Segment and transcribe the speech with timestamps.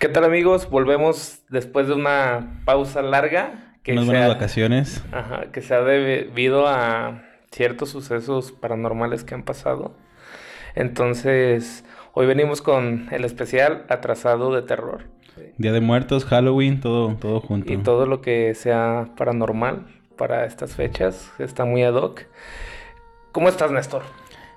[0.00, 0.70] ¿Qué tal amigos?
[0.70, 3.74] Volvemos después de una pausa larga.
[3.82, 5.04] Que Unas buenas vacaciones.
[5.12, 7.20] Ajá, que se ha debido a
[7.50, 9.94] ciertos sucesos paranormales que han pasado.
[10.74, 11.84] Entonces,
[12.14, 15.04] hoy venimos con el especial atrasado de terror.
[15.58, 17.70] Día de Muertos, Halloween, todo, todo junto.
[17.70, 19.84] Y todo lo que sea paranormal
[20.16, 21.30] para estas fechas.
[21.38, 22.22] Está muy ad hoc.
[23.32, 24.04] ¿Cómo estás, Néstor?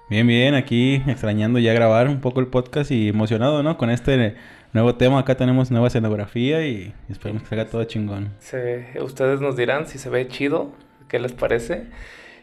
[0.09, 3.77] Bien, bien, aquí extrañando ya grabar un poco el podcast y emocionado, ¿no?
[3.77, 4.35] Con este
[4.73, 8.33] nuevo tema, acá tenemos nueva escenografía y esperemos que salga todo chingón.
[8.39, 8.57] Sí,
[8.99, 10.71] ustedes nos dirán si se ve chido,
[11.07, 11.87] qué les parece.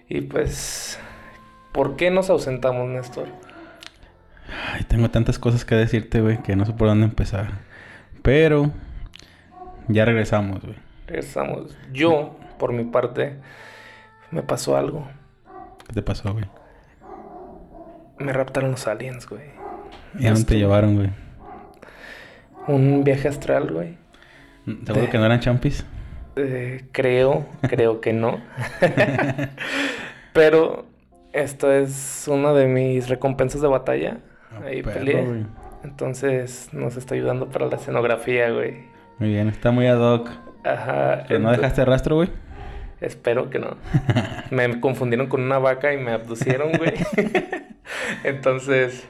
[0.08, 0.98] Y pues,
[1.72, 3.28] ¿por qué nos ausentamos, Néstor?
[4.72, 7.50] Ay, tengo tantas cosas que decirte, güey, que no sé por dónde empezar.
[8.22, 8.70] Pero
[9.88, 10.76] ya regresamos, güey.
[11.06, 11.76] Regresamos.
[11.92, 13.36] Yo, por mi parte,
[14.30, 15.08] me pasó algo.
[15.86, 16.44] ¿Qué te pasó, güey?
[18.18, 19.42] Me raptaron los aliens, güey.
[20.18, 21.10] ¿Y a dónde te llevaron, güey?
[22.70, 23.96] Un viaje astral, güey.
[24.84, 25.84] ¿Seguro que no eran champis?
[26.36, 28.40] Eh, creo, creo que no.
[30.32, 30.86] Pero
[31.32, 34.18] esto es una de mis recompensas de batalla.
[34.52, 35.44] Ah, Ahí peleé.
[35.82, 38.84] Entonces nos está ayudando para la escenografía, güey.
[39.18, 40.30] Muy bien, está muy ad hoc.
[40.64, 41.24] Ajá.
[41.24, 42.28] ¿Que no dejaste rastro, güey?
[43.00, 43.76] Espero que no.
[44.50, 46.94] me confundieron con una vaca y me abducieron, güey.
[48.24, 49.08] Entonces,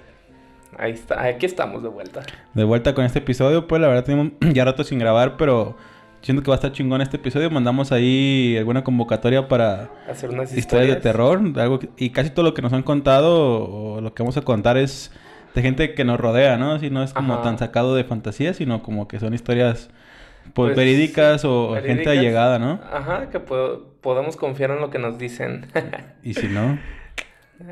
[0.80, 1.22] ahí está.
[1.22, 2.22] Aquí estamos de vuelta.
[2.54, 3.66] De vuelta con este episodio.
[3.68, 5.76] Pues la verdad tenemos ya rato sin grabar, pero
[6.22, 7.50] siento que va a estar chingón este episodio.
[7.50, 11.40] Mandamos ahí alguna convocatoria para hacer unas historias, de terror.
[11.56, 14.76] Algo y casi todo lo que nos han contado o lo que vamos a contar
[14.76, 15.12] es
[15.54, 16.78] de gente que nos rodea, ¿no?
[16.78, 19.90] Si no es como tan sacado de fantasía, sino como que son historias
[20.54, 22.80] pues, verídicas o gente allegada, ¿no?
[22.92, 25.66] Ajá, que podemos confiar en lo que nos dicen.
[26.22, 26.78] y si no,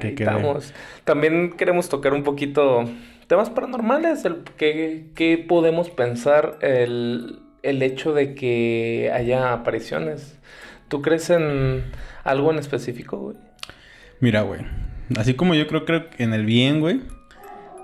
[0.01, 0.73] ¿qué estamos.
[1.05, 2.85] También queremos tocar un poquito
[3.27, 10.39] temas paranormales, el qué, podemos pensar el, el hecho de que haya apariciones.
[10.89, 11.85] ¿Tú crees en
[12.25, 13.37] algo en específico, güey?
[14.21, 14.63] Mira, güey.
[15.17, 17.03] Así como yo creo que en el bien, güey.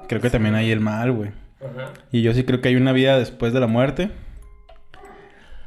[0.09, 1.31] Creo que también hay el mal, güey.
[1.61, 1.93] Ajá.
[2.11, 4.11] Y yo sí creo que hay una vida después de la muerte.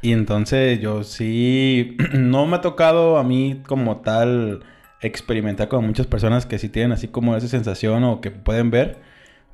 [0.02, 4.62] Y entonces yo sí, no me ha tocado a mí como tal
[5.00, 8.98] experimentar con muchas personas que sí tienen así como esa sensación o que pueden ver,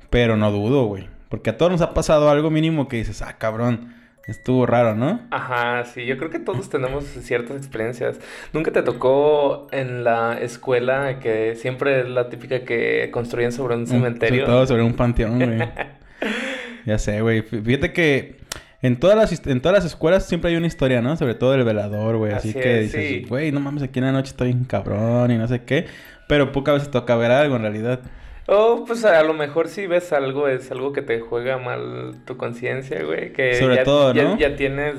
[0.09, 1.07] pero no dudo, güey.
[1.29, 3.93] Porque a todos nos ha pasado algo mínimo que dices, ah, cabrón,
[4.27, 5.21] estuvo raro, ¿no?
[5.31, 8.19] Ajá, sí, yo creo que todos tenemos ciertas experiencias.
[8.53, 13.87] ¿Nunca te tocó en la escuela que siempre es la típica que construyen sobre un
[13.87, 14.45] cementerio?
[14.45, 15.59] Sobre todo sobre un panteón, güey.
[16.85, 17.41] ya sé, güey.
[17.41, 18.37] Fíjate que
[18.85, 21.17] en todas las, en todas las escuelas siempre hay una historia, ¿no?
[21.17, 22.33] Sobre todo el velador, güey.
[22.33, 25.47] Así, que dices, güey, no mames, aquí en la noche estoy bien cabrón y no
[25.47, 25.87] sé qué.
[26.27, 28.01] Pero pocas veces toca ver algo en realidad.
[28.47, 32.37] Oh, pues a lo mejor si ves algo, es algo que te juega mal tu
[32.37, 33.33] conciencia, güey.
[33.33, 34.37] Que Sobre todo, ¿no?
[34.37, 34.95] Ya, tienes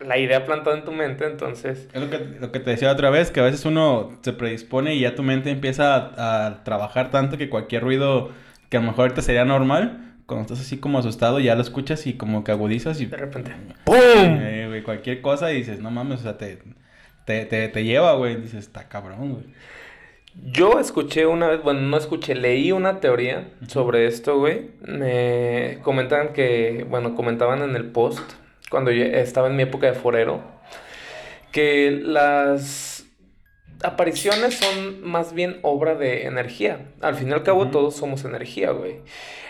[0.00, 1.88] la idea plantada en tu mente, entonces...
[1.92, 4.94] Es lo que, lo que te decía otra vez, que a veces uno se predispone
[4.94, 8.30] y ya tu mente empieza a, a trabajar tanto que cualquier ruido
[8.68, 12.06] que a lo mejor ahorita sería normal cuando estás así como asustado, ya lo escuchas
[12.06, 13.06] y como que agudizas y...
[13.06, 13.50] De repente...
[13.84, 13.96] ¡Pum!
[13.96, 16.58] Eh, güey, cualquier cosa y dices, no mames, o sea, te,
[17.24, 18.36] te, te, lleva, güey.
[18.36, 19.44] Dices, está cabrón, güey.
[20.52, 24.72] Yo escuché una vez, bueno, no escuché, leí una teoría sobre esto, güey.
[24.82, 28.30] Me comentaban que, bueno, comentaban en el post,
[28.68, 30.42] cuando yo estaba en mi época de forero,
[31.52, 33.06] que las
[33.82, 36.90] apariciones son más bien obra de energía.
[37.00, 38.96] Al fin y al cabo, todos somos energía, güey.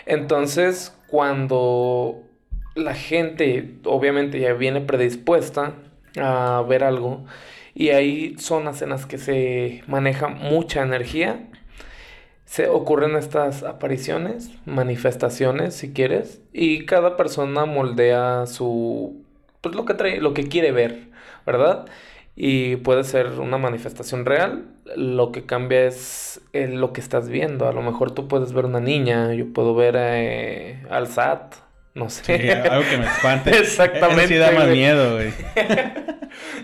[0.09, 2.23] Entonces, cuando
[2.73, 5.75] la gente, obviamente, ya viene predispuesta
[6.19, 7.25] a ver algo,
[7.75, 11.47] y hay zonas en las que se maneja mucha energía,
[12.45, 19.23] se ocurren estas apariciones, manifestaciones, si quieres, y cada persona moldea su,
[19.61, 21.09] pues lo que trae, lo que quiere ver,
[21.45, 21.85] ¿verdad?
[22.41, 24.63] Y puede ser una manifestación real.
[24.95, 27.67] Lo que cambia es eh, lo que estás viendo.
[27.67, 31.55] A lo mejor tú puedes ver una niña, yo puedo ver eh, al SAT,
[31.95, 32.53] no sé.
[32.53, 33.49] algo que me espante.
[33.59, 34.29] Exactamente.
[34.29, 35.33] sí da más miedo, güey.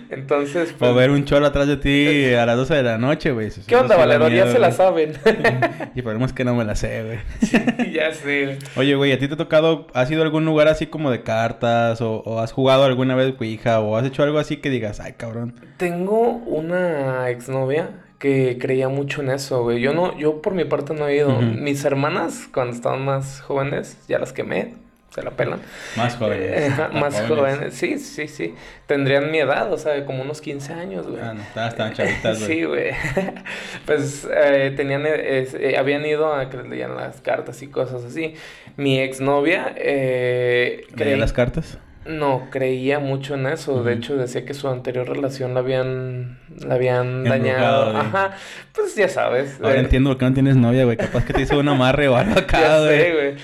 [0.10, 0.74] Entonces.
[0.78, 3.50] Pues, o ver un cholo atrás de ti a las 12 de la noche, güey.
[3.68, 4.32] ¿Qué onda, Valedor?
[4.32, 5.14] Ya se la saben.
[5.96, 7.20] y esperemos que no me la sé, güey.
[7.42, 8.60] Sí, ya sé.
[8.76, 11.24] Oye, güey, ¿a ti te ha tocado, has ido a algún lugar así como de
[11.24, 12.02] cartas?
[12.02, 15.60] O, has jugado alguna vez hija ¿O has hecho algo así que digas, ay, cabrón?
[15.78, 19.82] Tengo una exnovia que creía mucho en eso, güey.
[19.82, 21.42] Yo no, yo por mi parte no he ido.
[21.42, 24.85] Mis hermanas, cuando estaban más jóvenes, ya las quemé
[25.16, 25.62] se la pelan.
[25.96, 26.78] Más jóvenes.
[26.94, 28.54] más jóvenes, sí, sí, sí.
[28.86, 31.22] Tendrían mi edad, o sea, como unos 15 años, güey.
[31.22, 32.52] Ah, no, estaban chavitas, güey.
[32.52, 32.92] Sí, güey.
[33.86, 38.36] pues eh, tenían, eh, habían ido a que les leían las cartas y cosas así.
[38.76, 39.74] Mi exnovia...
[39.78, 41.78] Eh, ¿Leía las cartas?
[42.06, 43.84] No, creía mucho en eso.
[43.84, 47.98] De hecho, decía que su anterior relación la habían, la habían dañado.
[47.98, 48.32] Ajá.
[48.74, 49.60] Pues ya sabes.
[49.62, 50.98] Ahora entiendo por qué no tienes novia, güey.
[50.98, 53.12] Capaz que te hizo un amarre o algo acá, güey.
[53.12, 53.36] güey.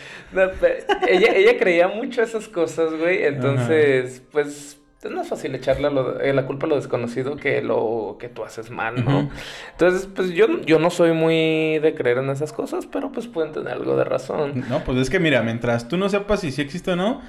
[1.08, 3.24] ella, ella creía mucho esas cosas, güey.
[3.26, 5.90] Entonces, pues no es fácil echarle
[6.22, 9.32] eh, la culpa a lo desconocido que lo que tú haces mal, ¿no?
[9.72, 13.52] Entonces, pues yo, yo no soy muy de creer en esas cosas, pero pues pueden
[13.52, 14.64] tener algo de razón.
[14.70, 17.22] No, pues es que mira, mientras tú no sepas si sí existe o no,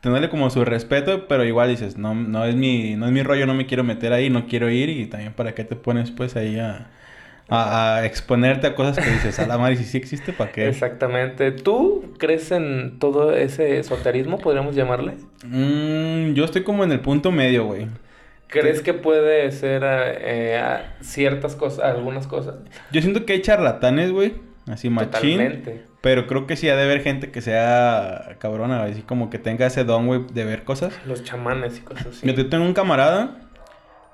[0.00, 3.46] tenerle como su respeto, pero igual dices, no, no es mi, no es mi rollo,
[3.46, 6.36] no me quiero meter ahí, no quiero ir, y también para qué te pones pues
[6.36, 6.88] ahí a,
[7.48, 10.68] a, exponerte a cosas que dices, a la madre, si sí existe, ¿para qué?
[10.68, 11.52] Exactamente.
[11.52, 15.14] ¿Tú crees en todo ese esoterismo, podríamos llamarle?
[15.44, 17.86] Mm, yo estoy como en el punto medio, güey.
[18.46, 20.60] ¿Crees que puede ser eh,
[21.02, 22.56] ciertas cosas, algunas cosas?
[22.90, 24.34] Yo siento que hay charlatanes, güey.
[24.66, 25.38] Así machín.
[25.38, 25.89] Totalmente.
[26.00, 29.66] Pero creo que sí ha de haber gente que sea cabrona, así como que tenga
[29.66, 30.94] ese don, güey, de ver cosas.
[31.06, 32.26] Los chamanes y cosas así.
[32.26, 33.36] Yo tengo un camarada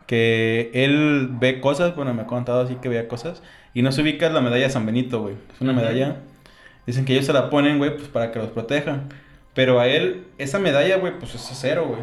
[0.07, 3.43] que él ve cosas, bueno, me ha contado así que veía cosas.
[3.73, 5.37] Y no se ubica la medalla San Benito, güey.
[5.55, 6.17] Es una medalla.
[6.87, 9.09] Dicen que ellos se la ponen, güey, pues para que los protejan.
[9.55, 12.01] Pero a él, esa medalla, güey, pues es cero, güey.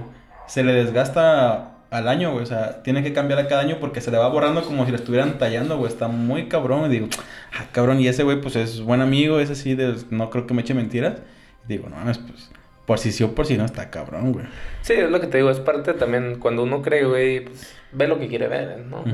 [0.47, 2.43] Se le desgasta al año, güey.
[2.43, 4.97] O sea, tiene que cambiarla cada año porque se le va borrando como si la
[4.97, 5.91] estuvieran tallando, güey.
[5.91, 6.89] Está muy cabrón.
[6.89, 7.07] Y digo,
[7.53, 10.53] ah, cabrón, y ese güey, pues es buen amigo, es así, de, no creo que
[10.53, 11.19] me eche mentiras.
[11.65, 12.49] Y digo, no, es pues,
[12.87, 14.45] por si sí o por si no, está cabrón, güey.
[14.81, 18.07] Sí, es lo que te digo, es parte también, cuando uno cree, güey, pues ve
[18.07, 19.05] lo que quiere ver, ¿no?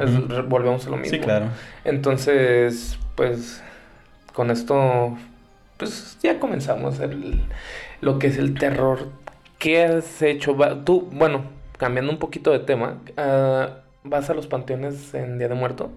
[0.48, 1.18] volvemos a lo mismo.
[1.18, 1.48] Sí, claro.
[1.84, 3.62] Entonces, pues,
[4.34, 5.18] con esto,
[5.76, 7.42] pues ya comenzamos el,
[8.00, 9.10] lo que es el terror.
[9.58, 10.56] ¿Qué has hecho?
[10.86, 15.56] Tú, bueno, cambiando un poquito de tema, uh, ¿vas a los panteones en Día de
[15.56, 15.90] Muerto?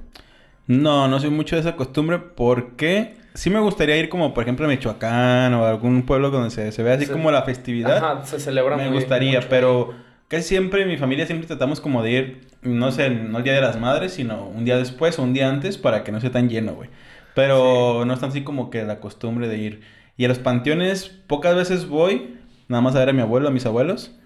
[0.69, 4.64] No, no soy mucho de esa costumbre porque sí me gustaría ir como por ejemplo
[4.64, 7.96] a Michoacán o a algún pueblo donde se, se ve así como la festividad.
[7.96, 9.93] Ajá, se celebra Me gustaría, pero
[10.29, 13.61] casi siempre mi familia siempre tratamos como de ir, no sé, no el Día de
[13.61, 16.49] las Madres, sino un día después o un día antes para que no sea tan
[16.49, 16.90] lleno, güey.
[17.34, 19.81] Pero no es tan así como que la costumbre de ir.
[20.17, 22.37] Y a los panteones pocas veces voy,
[22.69, 24.17] nada más a ver a mi abuelo, a mis abuelos.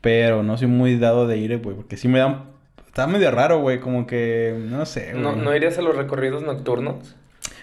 [0.00, 2.44] Pero no soy muy dado de ir, güey, porque sí me da...
[2.86, 4.56] Está medio raro, güey, como que...
[4.68, 5.22] No sé, güey.
[5.22, 7.16] ¿No, ¿No irías a los recorridos nocturnos?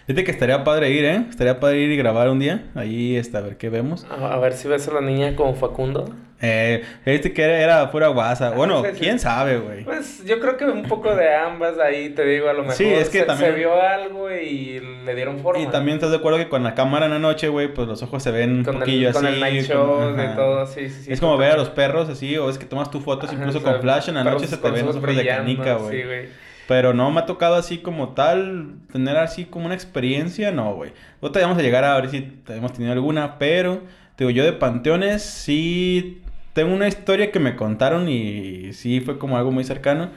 [0.08, 1.26] Fíjate que estaría padre ir, ¿eh?
[1.30, 2.72] Estaría padre ir y grabar un día.
[2.76, 4.08] Ahí, está, a ver qué vemos.
[4.10, 6.06] A, ver si ves a la niña con Facundo.
[6.40, 8.52] Eh, viste que era, pura guasa.
[8.52, 9.84] Bueno, quién sabe, güey.
[9.84, 12.76] Pues yo creo que un poco de ambas ahí, te digo, a lo mejor.
[12.76, 13.52] Sí, es que se, también.
[13.52, 15.62] Se vio algo y le dieron forma.
[15.62, 18.04] Y también estás de acuerdo que con la cámara en la noche, güey, pues los
[18.04, 19.18] ojos se ven un poquillo así.
[19.18, 21.14] Con el night show, de todo, sí, sí, sí.
[21.14, 23.82] Es como ver a los perros así, o es que tomas tus fotos incluso con
[23.82, 26.02] flash en la noche se te ven los ojos de canica, güey.
[26.02, 26.48] Sí, güey.
[26.68, 30.92] Pero no me ha tocado así como tal, tener así como una experiencia, no, güey.
[31.22, 33.84] Otra vamos a llegar a ver si hemos tenido alguna, pero,
[34.18, 36.22] digo, yo de panteones sí
[36.58, 40.10] tengo una historia que me contaron y sí fue como algo muy cercano.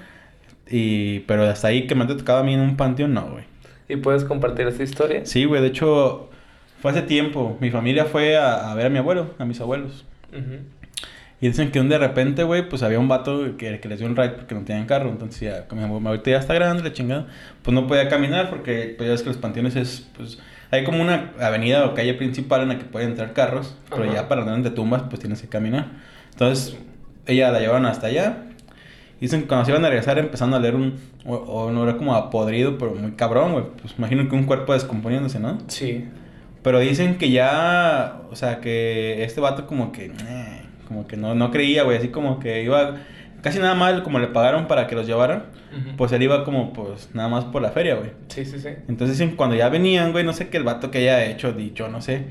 [0.66, 3.44] Y, pero hasta ahí que me ha tocado a mí en un panteón, no, güey.
[3.90, 5.26] ¿Y puedes compartir esa historia?
[5.26, 6.31] Sí, güey, de hecho,
[6.81, 7.58] fue hace tiempo.
[7.60, 10.06] Mi familia fue a, ver a mi abuelo, a mis abuelos.
[11.42, 14.08] Y dicen que un de repente, güey, pues había un vato que, que les dio
[14.08, 15.10] un ride porque no tenían carro.
[15.10, 17.26] Entonces ya, como ahorita ya está grande, la chingada.
[17.62, 20.38] Pues no podía caminar porque, pues ya ves que los panteones es, pues...
[20.70, 23.76] Hay como una avenida o calle principal en la que pueden entrar carros.
[23.91, 25.88] Pero ya para donde te tumbas, pues tienes que caminar.
[26.41, 26.75] Entonces,
[27.27, 28.44] ella la llevaron hasta allá.
[29.20, 30.99] Dicen que cuando se iban a regresar empezando a leer un...
[31.27, 33.65] O, no era como apodrido, pero muy cabrón, güey.
[33.79, 35.59] Pues imagino que un cuerpo descomponiéndose, ¿no?
[35.67, 36.06] Sí.
[36.63, 38.23] Pero dicen que ya...
[38.31, 40.06] O sea, que este vato como que...
[40.06, 42.97] Eh, como que no, no creía, güey, así como que iba
[43.43, 45.44] casi nada más como le pagaron para que los llevaran,
[45.97, 48.11] pues él iba como pues nada más por la feria, güey.
[48.29, 48.70] Sí, sí, sí.
[48.89, 52.03] Entonces cuando ya venían, güey, no sé qué el vato que haya hecho, dicho, no
[52.03, 52.25] sé,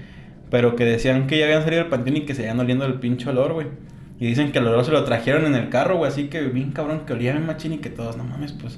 [0.52, 2.96] pero que decían que ya habían salido del panteón y que se habían oliendo el
[2.96, 3.68] pinche olor, güey.
[4.20, 6.72] Y dicen que el olor se lo trajeron en el carro, güey, así que bien
[6.72, 8.78] cabrón que olía bien machín y que todos, no mames, pues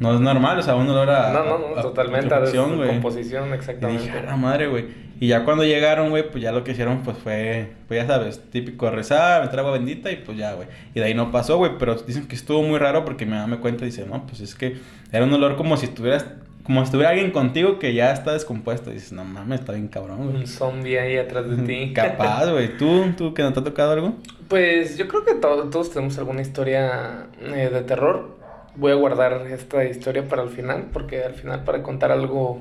[0.00, 1.30] no es normal, o sea, un olor a.
[1.30, 2.34] No, no, no, totalmente.
[2.34, 4.02] A composición, exactamente.
[4.02, 4.86] Y dije, a la madre, güey.
[5.20, 8.40] Y ya cuando llegaron, güey, pues ya lo que hicieron, pues fue, pues ya sabes,
[8.50, 10.68] típico rezar, meter agua bendita y pues ya, güey.
[10.94, 13.46] Y de ahí no pasó, güey, pero dicen que estuvo muy raro porque mi mamá
[13.46, 14.78] me cuenta y dice, no, pues es que
[15.12, 16.24] era un olor como si estuvieras,
[16.70, 18.90] como si estuviera alguien contigo que ya está descompuesto.
[18.90, 20.36] Y dices, no mames, está bien cabrón, güey.
[20.36, 21.92] Un zombie ahí atrás de ti.
[21.92, 22.76] Capaz, güey.
[22.76, 24.14] ¿Tú, tú, que no te ha tocado algo?
[24.46, 28.38] Pues yo creo que todos tenemos alguna historia eh, de terror
[28.76, 32.60] voy a guardar esta historia para el final, porque al final para contar algo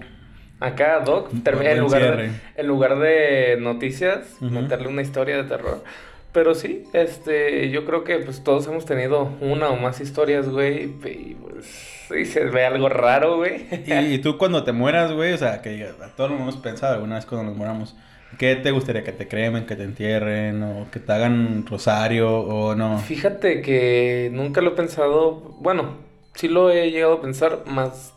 [0.59, 5.85] Acá, Doc, en lugar, de, en lugar de noticias, meterle una historia de terror.
[6.31, 10.83] Pero sí, este, yo creo que pues todos hemos tenido una o más historias, güey,
[10.83, 11.65] y pues
[12.07, 13.65] sí se ve algo raro, güey.
[13.87, 17.25] ¿Y, tú cuando te mueras, güey, o sea, que a todos hemos pensado alguna vez
[17.25, 17.95] cuando nos moramos,
[18.37, 22.75] ¿qué te gustaría que te cremen, que te entierren o que te hagan rosario o
[22.75, 22.99] no?
[22.99, 25.97] Fíjate que nunca lo he pensado, bueno,
[26.35, 28.13] sí lo he llegado a pensar, más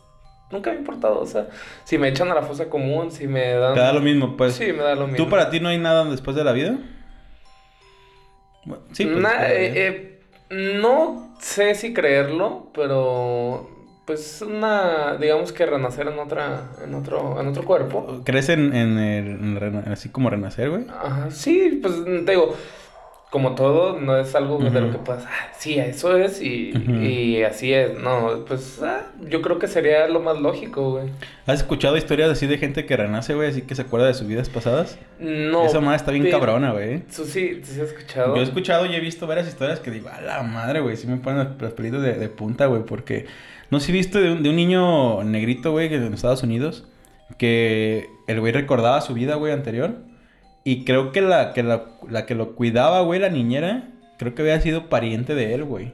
[0.51, 1.47] nunca me ha importado, o sea,
[1.83, 3.73] si me echan a la fosa común, si me dan...
[3.73, 4.53] Te da lo mismo, pues.
[4.53, 5.17] Sí, me da lo mismo.
[5.17, 6.77] ¿Tú para ti no hay nada después de la vida?
[8.91, 10.19] Sí, pues, eh, eh,
[10.51, 13.69] no sé si creerlo, pero
[14.05, 18.21] pues una, digamos que renacer en otra, en otro, en otro cuerpo.
[18.25, 20.85] ¿Crees en, en el, así como renacer, güey?
[20.89, 22.55] Ajá, sí, pues te digo,
[23.33, 26.71] como todo, no es algo de lo que pasa, ah, sí, eso es y,
[27.01, 27.97] y así es.
[27.97, 31.05] No, pues ah, yo creo que sería lo más lógico, güey.
[31.47, 34.27] ¿Has escuchado historias así de gente que renace, güey, así que se acuerda de sus
[34.27, 34.99] vidas pasadas?
[35.17, 35.65] No.
[35.65, 37.01] Esa madre está bien cabrona, güey.
[37.09, 38.35] Eso sí, sí has escuchado.
[38.35, 41.07] Yo he escuchado y he visto varias historias que digo, a la madre, güey, sí
[41.07, 43.25] me ponen los pelitos de, de punta, güey, porque
[43.71, 46.85] no sé si viste de un, de un niño negrito, güey, en Estados Unidos,
[47.39, 49.95] que el güey recordaba su vida, güey, anterior.
[50.63, 54.61] Y creo que la que, la, que lo cuidaba, güey, la niñera, creo que había
[54.61, 55.91] sido pariente de él, güey.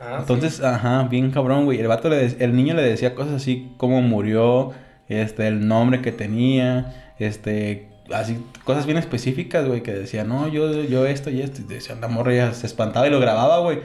[0.00, 1.80] Ah, Entonces, ajá, bien cabrón, güey.
[1.80, 4.72] El vato le el niño le decía cosas así como murió,
[5.08, 10.84] este, el nombre que tenía, este, así, cosas bien específicas, güey, que decía, no, yo,
[10.84, 11.60] yo esto y esto.
[11.62, 13.80] Y decía, la morra ya se espantaba y lo grababa, güey.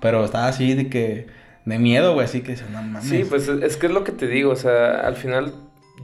[0.00, 1.26] Pero estaba así de que,
[1.64, 3.04] de miedo, güey, así que no mames.
[3.04, 5.54] Sí, pues es que es lo que te digo, o sea, al final,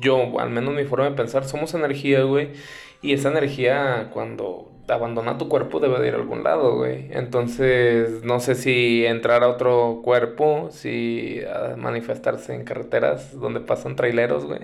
[0.01, 2.51] yo, al menos mi forma de pensar, somos energía, güey.
[3.03, 7.09] Y esa energía cuando abandona tu cuerpo debe de ir a algún lado, güey.
[7.11, 11.41] Entonces, no sé si entrar a otro cuerpo, si
[11.77, 14.61] manifestarse en carreteras donde pasan traileros, güey.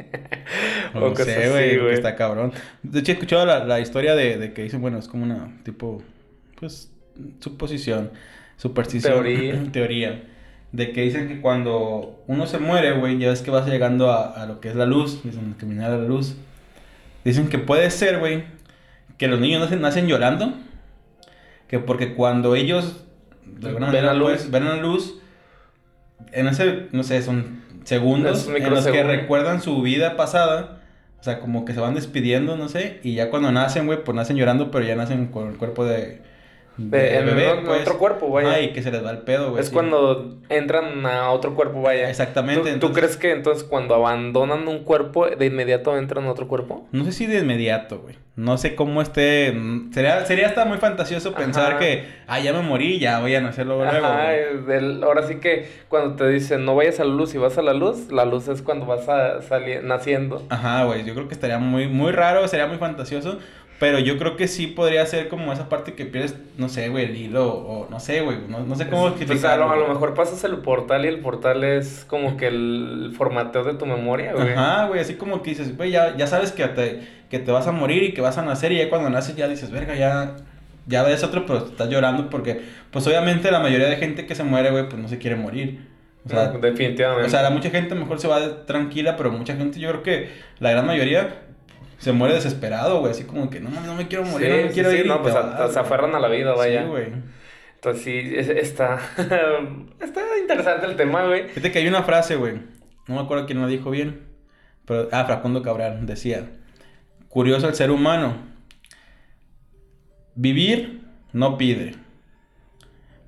[0.94, 2.52] o no sé, güey, está cabrón.
[2.82, 5.58] De hecho, he escuchado la, la historia de, de, que dicen, bueno, es como una
[5.62, 6.02] tipo,
[6.58, 6.90] pues,
[7.40, 8.10] suposición,
[8.56, 9.14] superstición.
[9.14, 9.62] Teoría.
[9.72, 10.24] teoría.
[10.72, 14.42] De que dicen que cuando uno se muere, güey, ya ves que vas llegando a,
[14.42, 16.36] a lo que es la luz, dicen, caminar a la luz.
[17.26, 18.44] Dicen que puede ser, güey,
[19.18, 20.54] que los niños nacen, nacen llorando.
[21.66, 23.04] Que porque cuando ellos
[23.44, 24.30] de alguna ven, la luz.
[24.30, 25.20] Pues, ven la luz,
[26.30, 30.82] en ese, no sé, son segundos en los que recuerdan su vida pasada.
[31.18, 33.00] O sea, como que se van despidiendo, no sé.
[33.02, 36.22] Y ya cuando nacen, güey, pues nacen llorando, pero ya nacen con el cuerpo de,
[36.76, 37.82] de, bebé, pues.
[37.82, 38.52] otro cuerpo, vaya.
[38.52, 39.62] Ay, que se les va el pedo, güey.
[39.62, 42.10] Es cuando entran a otro cuerpo, vaya.
[42.10, 42.76] Exactamente.
[42.76, 46.86] ¿Tú, crees que entonces cuando abandonan un cuerpo, de inmediato entran a otro cuerpo?
[46.92, 48.16] No sé si de inmediato, güey.
[48.36, 49.56] No sé cómo esté.
[49.92, 53.66] Sería, sería hasta muy fantasioso pensar que, ah, ya me morí, ya voy a nacer
[53.66, 53.82] luego.
[53.84, 54.32] Ajá,
[55.02, 57.72] ahora sí que cuando te dicen no vayas a la luz y vas a la
[57.72, 60.46] luz, la luz es cuando vas a salir naciendo.
[60.50, 61.04] Ajá, güey.
[61.04, 63.38] Yo creo que estaría muy, muy raro, sería muy fantasioso.
[63.78, 67.04] Pero yo creo que sí podría ser como esa parte que pierdes, no sé, güey,
[67.04, 69.26] el hilo, o no sé, güey, no, sé cómo explicarlo.
[69.26, 72.46] Pues a, lo, a lo mejor pasas el portal y el portal es como que
[72.46, 74.54] el formateo de tu memoria, güey.
[74.54, 77.66] Ajá, güey, así como que dices, güey, ya, ya sabes que te, que te vas
[77.66, 80.36] a morir y que vas a nacer, y ya cuando naces ya dices, verga, ya,
[80.86, 84.42] ya ves otro, pero estás llorando porque, pues obviamente la mayoría de gente que se
[84.42, 85.86] muere, güey, pues no se quiere morir.
[86.24, 87.26] O sea, definitivamente.
[87.26, 90.30] O sea, la mucha gente mejor se va tranquila, pero mucha gente, yo creo que
[90.58, 91.45] la gran mayoría
[91.98, 93.12] se muere desesperado, güey.
[93.12, 95.06] Así como que no, no me quiero morir, no me quiero ir.
[95.06, 95.34] No, pues
[95.72, 96.82] se aferran a la vida, vaya.
[96.82, 97.12] Sí, güey.
[97.74, 98.98] Entonces sí, está.
[100.00, 101.48] está interesante el tema, güey.
[101.48, 102.54] Fíjate que hay una frase, güey.
[103.06, 104.26] No me acuerdo quién la dijo bien.
[104.84, 106.50] Pero, ah, Facundo Cabral decía:
[107.28, 108.36] Curioso el ser humano.
[110.34, 111.94] Vivir no pide.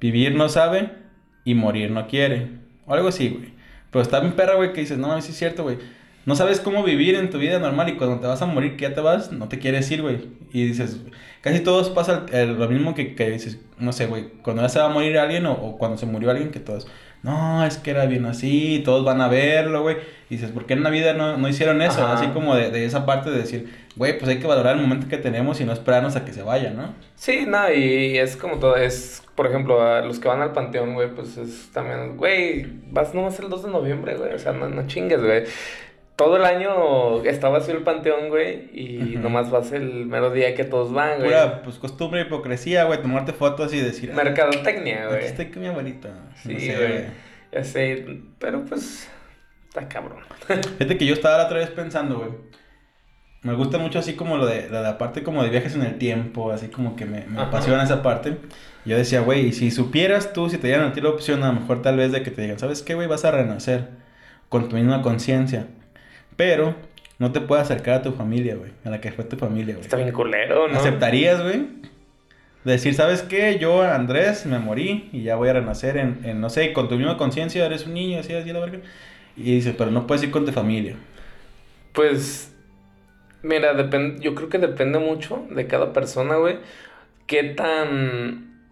[0.00, 0.90] Vivir no sabe
[1.44, 2.48] y morir no quiere.
[2.86, 3.54] O algo así, güey.
[3.90, 5.78] Pero está bien perra, güey, que dices, no, sí es cierto, güey
[6.28, 8.82] no sabes cómo vivir en tu vida normal y cuando te vas a morir, que
[8.82, 10.28] ya te vas, no te quieres ir, güey.
[10.52, 11.00] Y dices,
[11.40, 14.84] casi todos pasa lo mismo que, que, dices, no sé, güey, cuando ya se va
[14.84, 16.86] a morir alguien o, cuando se murió alguien, que todos,
[17.22, 19.96] no, es que era bien así, todos van a verlo, güey.
[20.28, 22.06] Y dices, ¿por qué en la vida no, no hicieron eso?
[22.06, 25.08] Así como de, de, esa parte de decir, güey, pues hay que valorar el momento
[25.08, 26.92] que tenemos y no esperarnos a que se vaya, ¿no?
[27.14, 30.92] Sí, no, y es como todo, es, por ejemplo, a los que van al panteón,
[30.92, 34.68] güey, pues es también, güey, vas nomás el 2 de noviembre, güey, o sea, no,
[34.68, 35.44] no chingues, güey
[36.18, 40.64] todo el año estaba así el panteón, güey, y nomás vas el mero día que
[40.64, 41.30] todos van, güey.
[41.30, 44.12] Pura, pues, costumbre, hipocresía, güey, tomarte fotos y decir...
[44.12, 45.18] Mercadotecnia, güey.
[45.18, 46.08] Aquí estoy con mi abuelita.
[46.42, 47.04] Sí, güey.
[47.52, 48.04] Ya sé,
[48.40, 49.08] pero pues...
[49.68, 50.18] Está cabrón.
[50.78, 52.30] Fíjate que yo estaba la otra vez pensando, güey.
[53.42, 56.50] Me gusta mucho así como lo de la, parte como de viajes en el tiempo,
[56.50, 58.38] así como que me, me apasiona esa parte.
[58.84, 61.60] Yo decía, güey, si supieras tú, si te dieran a ti la opción, a lo
[61.60, 63.06] mejor tal vez de que te digan, ¿sabes qué, güey?
[63.06, 63.90] Vas a renacer
[64.48, 65.68] con tu misma conciencia.
[66.38, 66.76] Pero
[67.18, 68.70] no te puede acercar a tu familia, güey.
[68.84, 69.84] A la que fue tu familia, güey.
[69.84, 70.78] Está bien culero, ¿no?
[70.78, 71.66] ¿Aceptarías, güey?
[72.62, 73.58] Decir, ¿sabes qué?
[73.58, 76.94] Yo, Andrés, me morí y ya voy a renacer en, en no sé, con tu
[76.94, 78.78] misma conciencia, eres un niño, así, así, la verga.
[79.36, 80.94] Y dice, pero no puedes ir con tu familia.
[81.92, 82.54] Pues,
[83.42, 86.58] mira, depende, yo creo que depende mucho de cada persona, güey.
[87.26, 88.62] Qué tan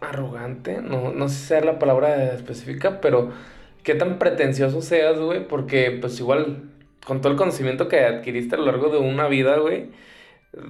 [0.00, 3.30] arrogante, no, no sé si sea la palabra específica, pero
[3.82, 6.70] qué tan pretencioso seas, güey, porque pues igual,
[7.04, 9.86] con todo el conocimiento que adquiriste a lo largo de una vida, güey,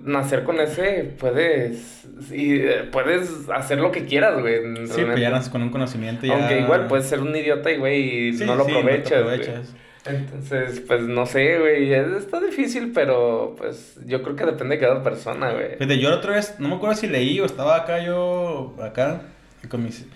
[0.02, 2.60] nacer con ese, puedes, y,
[2.90, 4.56] puedes hacer lo que quieras, güey.
[4.88, 6.34] Sí, pues ya naces con un conocimiento ya...
[6.34, 9.34] Aunque igual puedes ser un idiota y, güey, Sí, no lo sí, no aprovechas, güey.
[9.40, 9.74] aprovechas.
[10.06, 14.80] Entonces, pues no sé, güey, es- está difícil, pero pues yo creo que depende de
[14.82, 15.76] cada persona, güey.
[15.78, 19.22] Fíjate, yo la otra vez, no me acuerdo si leí o estaba acá yo, acá,
[19.70, 20.06] con mis...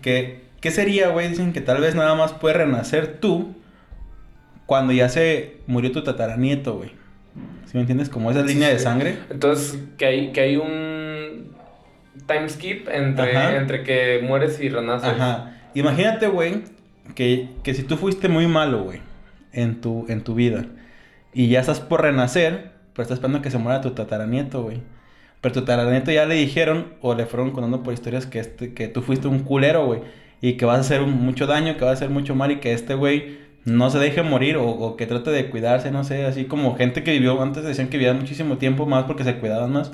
[0.00, 1.28] Que, ¿Qué sería, güey?
[1.28, 3.54] Dicen que tal vez nada más puedes renacer tú
[4.66, 6.90] cuando ya se murió tu tataranieto, güey.
[7.66, 8.08] ¿Sí me entiendes?
[8.08, 9.18] Como esa línea de sangre.
[9.30, 11.52] Entonces, que hay, que hay un
[12.26, 13.56] time skip entre, Ajá.
[13.56, 15.10] entre que mueres y renaces.
[15.10, 15.52] Ajá.
[15.74, 16.62] Imagínate, güey,
[17.14, 19.00] que, que si tú fuiste muy malo, güey,
[19.52, 20.64] en tu, en tu vida,
[21.34, 24.80] y ya estás por renacer, pero estás esperando que se muera tu tataranieto, güey.
[25.42, 28.88] Pero tu tataranieto ya le dijeron, o le fueron contando por historias, que, este, que
[28.88, 30.00] tú fuiste un culero, güey,
[30.40, 32.56] y que vas a hacer un- mucho daño, que vas a hacer mucho mal, y
[32.56, 36.24] que este güey no se deje morir, o, o que trate de cuidarse, no sé,
[36.24, 39.72] así como gente que vivió, antes decían que vivían muchísimo tiempo más porque se cuidaban
[39.72, 39.92] más,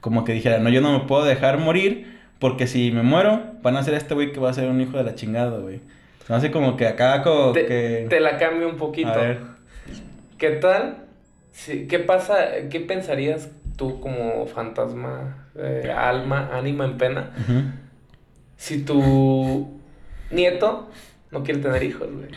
[0.00, 3.76] como que dijera, no, yo no me puedo dejar morir, porque si me muero, van
[3.76, 5.80] a ser este güey que va a ser un hijo de la chingada, güey.
[6.28, 8.06] Hace como que acá como Te, que...
[8.08, 9.08] te la cambio un poquito.
[9.10, 9.40] A ver.
[10.38, 10.98] ¿Qué tal?
[11.52, 12.68] si- ¿Qué pasa?
[12.70, 17.30] ¿Qué pensarías tú como fantasma, eh, alma, ánima en pena?
[18.56, 19.68] Si tu
[20.30, 20.88] nieto
[21.30, 22.28] no quiere tener hijos, güey.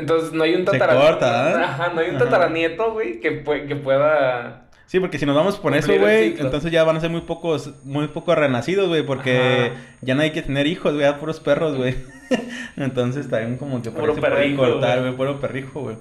[0.00, 1.26] Entonces no hay un tataranieto.
[1.26, 1.62] ¿eh?
[1.64, 4.62] Ajá, no hay un tataranieto, güey, que, pue- que pueda.
[4.86, 7.70] Sí, porque si nos vamos por eso, güey, entonces ya van a ser muy pocos,
[7.84, 9.80] muy pocos renacidos, güey, porque Ajá.
[10.00, 11.94] ya no hay que tener hijos, güey, puros perros, güey.
[12.76, 15.12] entonces también como que Puro perrijo, cortar, güey.
[15.14, 15.96] puro perrijo, güey.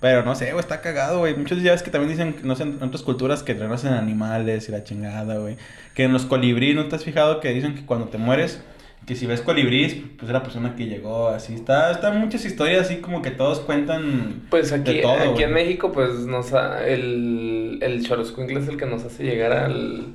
[0.00, 1.34] Pero no sé, güey, está cagado, güey.
[1.34, 4.72] Muchos ya ves que también dicen, no sé, en otras culturas que renacen animales y
[4.72, 5.56] la chingada, güey.
[5.94, 8.62] Que en los colibríes, ¿no te has fijado que dicen que cuando te mueres,
[9.06, 11.54] que si ves colibríes, pues es la persona que llegó, así.
[11.54, 15.42] Está, están muchas historias así como que todos cuentan Pues aquí, de todo, aquí güey.
[15.44, 20.06] en México, pues nos ha- el, el Xoloscuincle es el que nos hace llegar al.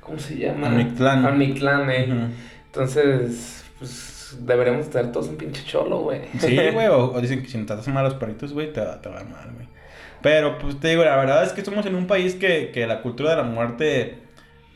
[0.00, 0.68] ¿Cómo se llama?
[0.68, 1.24] Al Mictlán.
[1.26, 2.28] Al Mictlán, eh.
[2.66, 6.20] Entonces, pues deberíamos tener todos un pinche cholo, güey.
[6.38, 8.80] Sí, güey, o, o dicen que si no tratas mal a los perritos, güey, te,
[8.80, 9.66] va- te va a mal, güey.
[10.22, 13.00] Pero, pues te digo, la verdad es que somos en un país que, que la
[13.02, 14.18] cultura de la muerte,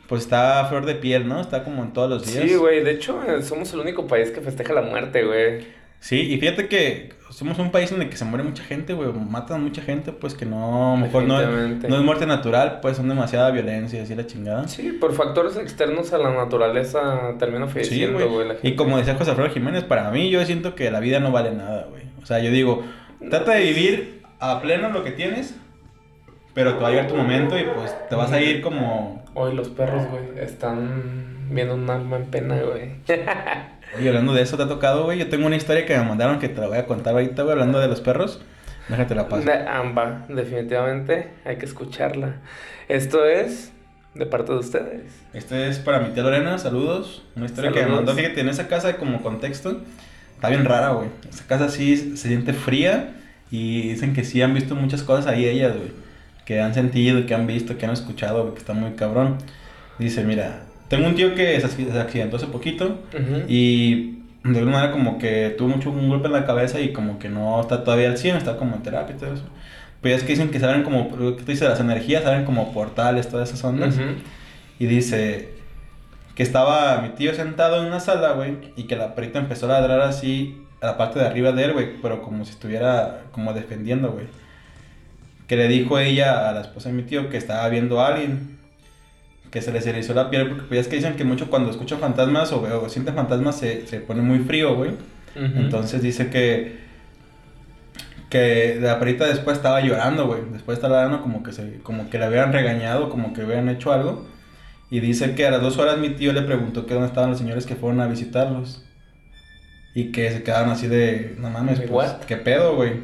[0.07, 1.41] pues está a flor de piel, ¿no?
[1.41, 2.43] Está como en todos los días.
[2.43, 2.83] Sí, güey.
[2.83, 5.65] De hecho, eh, somos el único país que festeja la muerte, güey.
[5.99, 9.11] Sí, y fíjate que somos un país en el que se muere mucha gente, güey,
[9.11, 13.49] matan mucha gente, pues que no, mejor no, no es muerte natural, pues son demasiada
[13.49, 14.67] violencia, así la chingada.
[14.67, 18.49] Sí, por factores externos a la naturaleza termina falleciendo, güey.
[18.61, 21.51] Y como decía José Alfredo Jiménez, para mí yo siento que la vida no vale
[21.51, 22.03] nada, güey.
[22.21, 22.83] O sea, yo digo,
[23.31, 25.55] trata de vivir a pleno lo que tienes,
[26.53, 29.24] pero te va a llegar tu momento y pues te vas a ir como...
[29.35, 32.95] Hoy los perros, güey, están viendo un alma en pena, güey.
[33.97, 35.19] Oye, hablando de eso, ¿te ha tocado, güey?
[35.19, 37.51] Yo tengo una historia que me mandaron que te la voy a contar ahorita, güey,
[37.51, 38.41] hablando de los perros.
[38.87, 39.45] Déjate la paso.
[39.45, 42.37] De Amba, definitivamente hay que escucharla.
[42.87, 43.73] Esto es
[44.13, 45.03] de parte de ustedes.
[45.33, 47.25] Este es para mi tía Lorena, saludos.
[47.35, 49.81] Una historia que me mandó, fíjate, en esa casa como contexto.
[50.35, 51.09] Está bien rara, güey.
[51.29, 53.15] Esa casa sí se siente fría
[53.51, 56.04] y dicen que sí han visto muchas cosas ahí ellas, güey.
[56.45, 59.37] Que han sentido, que han visto, que han escuchado, que está muy cabrón.
[59.99, 62.99] Dice, mira, tengo un tío que se acc- se accidentó hace poquito
[63.47, 67.17] y de alguna manera como que tuvo mucho un golpe en la cabeza y como
[67.17, 69.43] que no está todavía al 100, está como en terapia y todo eso.
[70.01, 71.67] Pero es que dicen que saben como, ¿qué te dice?
[71.67, 73.97] Las energías, saben como portales, todas esas ondas.
[74.77, 75.49] Y dice
[76.35, 79.79] que estaba mi tío sentado en una sala, güey, y que la perrita empezó a
[79.79, 83.53] ladrar así a la parte de arriba de él, güey, pero como si estuviera como
[83.53, 84.25] defendiendo, güey.
[85.47, 88.57] Que le dijo ella a la esposa de mi tío que estaba viendo a alguien,
[89.51, 91.99] que se les erizó la piel, porque pues es que dicen que mucho cuando escuchan
[91.99, 94.91] fantasmas o, o sienten fantasmas se, se pone muy frío, güey.
[94.91, 95.59] Ujú.
[95.59, 96.85] Entonces dice que
[98.29, 100.41] que la perrita después estaba llorando, güey.
[100.51, 103.93] Después estaba llorando como que se como que le habían regañado, como que habían hecho
[103.93, 104.27] algo.
[104.89, 107.39] Y dice que a las dos horas mi tío le preguntó que dónde estaban los
[107.39, 108.83] señores que fueron a visitarlos.
[109.93, 112.11] Y que se quedaron así de, no mames, pues?
[112.27, 113.03] ¿qué pedo, güey?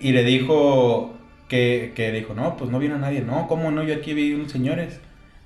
[0.00, 1.16] Y le dijo
[1.52, 3.20] que, que dijo, no, pues no vino nadie.
[3.20, 3.84] No, ¿cómo no?
[3.84, 5.00] Yo aquí vi unos señores.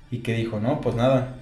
[0.09, 1.35] Y que dijo, no, pues nada.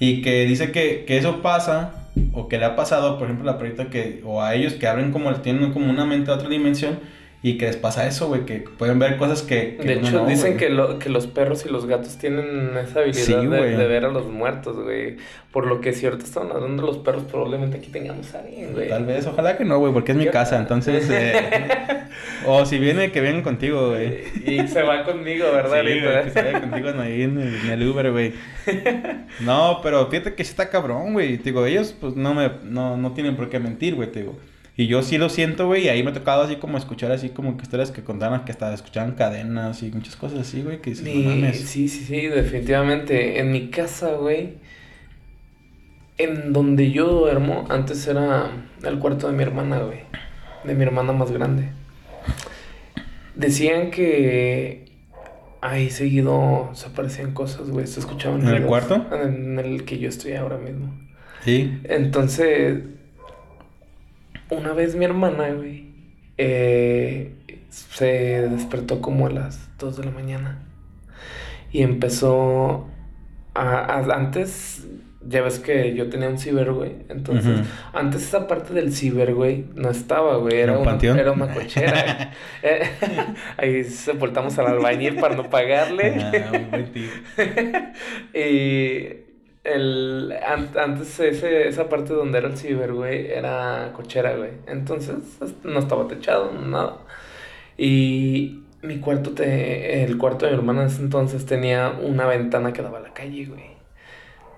[0.00, 3.56] Y que dice que, que eso pasa, o que le ha pasado, por ejemplo, la
[3.56, 6.98] perrita que, o a ellos que abren como, tienen como una mente a otra dimensión,
[7.44, 9.76] y que les pasa eso, güey, que pueden ver cosas que...
[9.78, 13.86] de hecho, dicen que, lo, que los perros y los gatos tienen esa habilidad de,
[13.86, 15.18] ver a los muertos, güey.
[15.52, 18.72] Por lo que si ahorita están hablando de los perros, probablemente aquí tengamos a alguien,
[18.72, 18.88] güey.
[18.88, 21.06] Tal vez, ojalá que no, güey, porque es mi casa, entonces...
[21.10, 21.34] Eh,
[22.46, 24.20] o si viene, que vengan contigo, güey.
[24.46, 25.82] Y se va conmigo, ¿verdad?
[25.82, 28.32] Sí, que se vaya contigo ahí en el, en el Uber, güey.
[29.40, 31.36] No, pero fíjate que sí está cabrón, güey.
[31.36, 32.50] Digo, ellos pues no me...
[32.62, 34.34] No, no tienen por qué mentir, güey, te digo.
[34.76, 37.28] Y yo sí lo siento, güey, y ahí me ha tocado así como escuchar así
[37.28, 40.96] como que historias que contaban que hasta escuchaban cadenas y muchas cosas así, güey, que
[40.96, 43.38] sí, Sí, sí, sí, definitivamente.
[43.38, 44.54] En mi casa, güey,
[46.18, 48.50] en donde yo duermo, antes era
[48.82, 50.00] el cuarto de mi hermana, güey,
[50.64, 51.68] de mi hermana más grande.
[53.36, 54.86] Decían que
[55.60, 58.40] ahí seguido se aparecían cosas, güey, se escuchaban.
[58.40, 59.06] ¿En el cuarto?
[59.12, 60.92] En el que yo estoy ahora mismo.
[61.44, 61.78] Sí.
[61.84, 62.80] Entonces
[64.56, 65.92] una vez mi hermana, güey,
[66.38, 67.32] eh,
[67.68, 70.62] se despertó como a las 2 de la mañana.
[71.72, 72.86] Y empezó
[73.54, 74.86] a, antes,
[75.26, 76.92] ya ves que yo tenía un ciber, güey.
[77.08, 80.60] Entonces, antes esa parte del ciber, güey, no estaba, güey.
[80.60, 82.32] Era, un una, era una cochera.
[82.62, 82.88] Eh,
[83.58, 83.86] ahí
[84.18, 86.14] voltamos al albañil para no pagarle.
[86.18, 87.10] Ah, buen tío.
[88.34, 89.33] y
[89.64, 90.34] el,
[90.78, 94.50] antes ese, esa parte donde era el ciber, güey, era cochera, güey.
[94.66, 95.16] Entonces
[95.64, 96.98] no estaba techado, nada.
[97.78, 102.72] Y mi cuarto, te, el cuarto de mi hermana en ese entonces tenía una ventana
[102.72, 103.74] que daba a la calle, güey.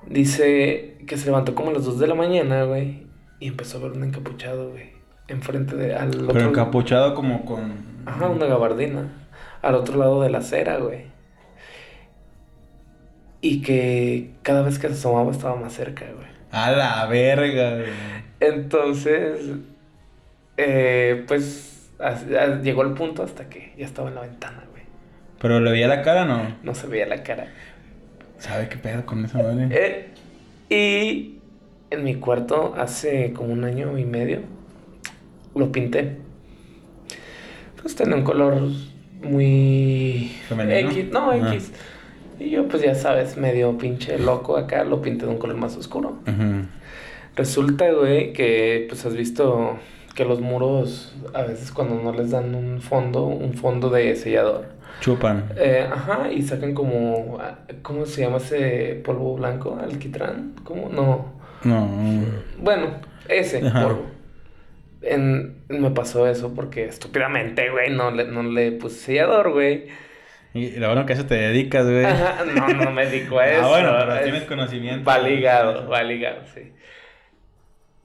[0.07, 3.07] Dice que se levantó como a las 2 de la mañana, güey,
[3.41, 4.91] y empezó a ver un encapuchado, güey,
[5.29, 6.29] enfrente de al otro...
[6.33, 7.97] Pero encapuchado como con...
[8.07, 9.09] Ajá, una gabardina.
[9.63, 11.16] Al otro lado de la acera, güey.
[13.47, 16.27] Y que cada vez que se asomaba estaba más cerca, güey.
[16.51, 17.91] A la verga, güey.
[18.41, 19.39] Entonces,
[20.57, 21.89] eh, pues
[22.65, 24.83] llegó el punto hasta que ya estaba en la ventana, güey.
[25.41, 26.57] ¿Pero le veía la cara o no?
[26.65, 27.47] No se veía la cara.
[28.39, 29.69] ¿Sabe qué pedo con esa madre?
[29.71, 30.09] Eh,
[30.69, 31.39] y
[31.91, 34.41] en mi cuarto hace como un año y medio
[35.55, 36.17] lo pinté.
[37.81, 38.61] Pues tenía un color
[39.23, 40.33] muy...
[40.49, 40.91] ¿Femenino?
[40.91, 41.71] X, no, X.
[42.39, 45.77] Y yo, pues ya sabes, medio pinche loco acá, lo pinté de un color más
[45.77, 46.19] oscuro.
[47.35, 49.79] Resulta, güey, que pues has visto
[50.15, 54.67] que los muros a veces cuando no les dan un fondo, un fondo de sellador.
[55.01, 55.51] Chupan.
[55.57, 57.39] Eh, ajá, y sacan como,
[57.83, 59.79] ¿cómo se llama ese polvo blanco?
[59.81, 60.55] ¿Alquitrán?
[60.65, 60.89] ¿Cómo?
[60.89, 61.33] No.
[61.65, 61.89] No.
[62.59, 62.89] Bueno,
[63.29, 64.07] ese polvo.
[65.03, 69.89] En, me pasó eso porque estúpidamente, güey, no le, no le puse sellador, güey.
[70.57, 72.07] Y lo bueno que a eso te dedicas, güey.
[72.55, 73.65] no, no me dedico a eso.
[73.65, 75.05] Ah, bueno, pero tienes conocimiento.
[75.05, 76.73] Va ligado, va ligado, sí.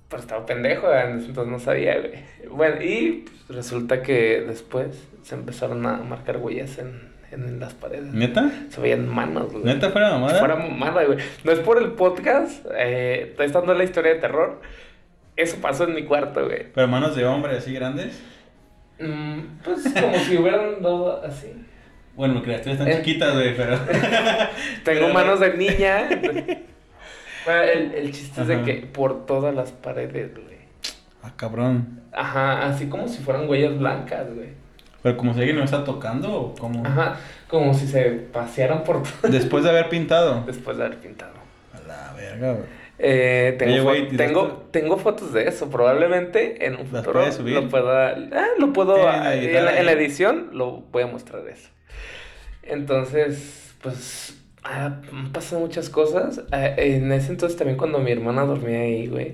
[0.10, 2.12] Pero estaba pendejo, entonces no sabía, güey.
[2.50, 8.12] Bueno, y pues, resulta que después se empezaron a marcar huellas en, en las paredes.
[8.14, 8.52] ¿Neta?
[8.70, 9.64] Se veían manos, güey.
[9.64, 10.40] ¿Neta fuera mamada?
[10.40, 11.20] Fuera mamada, güey.
[11.46, 14.62] No es por el podcast, eh, está la historia de terror.
[15.38, 16.68] Eso pasó en mi cuarto, güey.
[16.74, 18.22] ¿Pero manos de hombre así grandes?
[19.00, 21.54] Mm, pues como si hubieran dado así.
[22.16, 22.98] Bueno, las criaturas están eh.
[22.98, 23.80] chiquitas, güey, pero.
[24.84, 26.08] Tengo manos de niña.
[27.46, 30.58] bueno, el, el chiste es de que por todas las paredes, güey.
[31.24, 32.02] Ah, cabrón.
[32.12, 34.50] Ajá, así como si fueran huellas blancas, güey.
[35.02, 36.86] Pero como si alguien me está tocando o como.
[36.86, 39.32] Ajá, como si se pasearan por todo.
[39.32, 40.44] Después de haber pintado.
[40.48, 41.34] Después de haber pintado.
[41.74, 42.81] A la verga, güey.
[43.04, 45.72] Eh, tengo, tengo, tengo, fotos de eso.
[45.72, 48.10] Probablemente en un futuro lo pueda.
[48.32, 48.96] Ah, lo puedo.
[48.98, 51.70] en, la, edición lo voy a mostrar eso.
[52.62, 56.44] Entonces, pues, han pasado muchas cosas.
[56.52, 59.34] Eh, en ese entonces también cuando mi hermana dormía ahí, güey.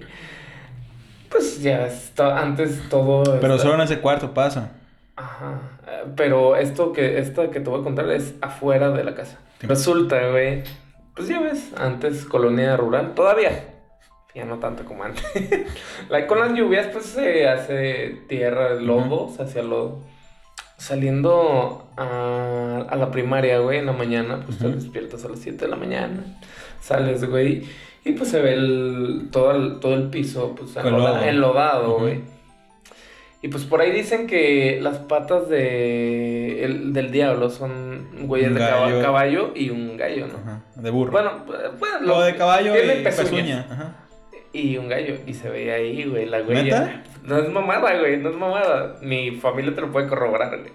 [1.30, 1.90] Pues ya,
[2.38, 3.38] antes todo...
[3.42, 4.72] Pero solo en ese cuarto pasa.
[5.18, 5.60] Ajá.
[5.86, 9.40] Eh, pero esto que, esto que te voy a contar es afuera de la casa.
[9.60, 10.64] Resulta, güey.
[11.18, 13.74] Pues ya ves, antes colonia rural, todavía.
[14.34, 15.26] Ya no tanto como antes.
[16.28, 20.00] con las lluvias, pues se hace tierra, lodo, se hacía lodo
[20.78, 25.66] saliendo a, a, la primaria, güey, en la mañana, pues te despiertas a las 7
[25.66, 26.24] de la mañana,
[26.80, 27.68] sales, güey,
[28.06, 32.22] y pues se ve el, todo, el, todo el piso, pues enlodado, güey.
[33.42, 38.60] Y pues por ahí dicen que las patas de el, del diablo son huellas de
[39.02, 40.38] caballo, y un gallo, ¿no?
[40.40, 40.62] Ajá.
[40.76, 41.12] De burro.
[41.12, 43.68] Bueno, pues, bueno lo, de caballo y pezuña.
[43.70, 43.96] Ajá.
[44.54, 45.18] Y un gallo.
[45.28, 47.04] Y se veía ahí, güey, la huella.
[47.24, 48.96] No es mamada, güey, no es mamada.
[49.02, 50.72] Mi familia te lo puede corroborar, güey.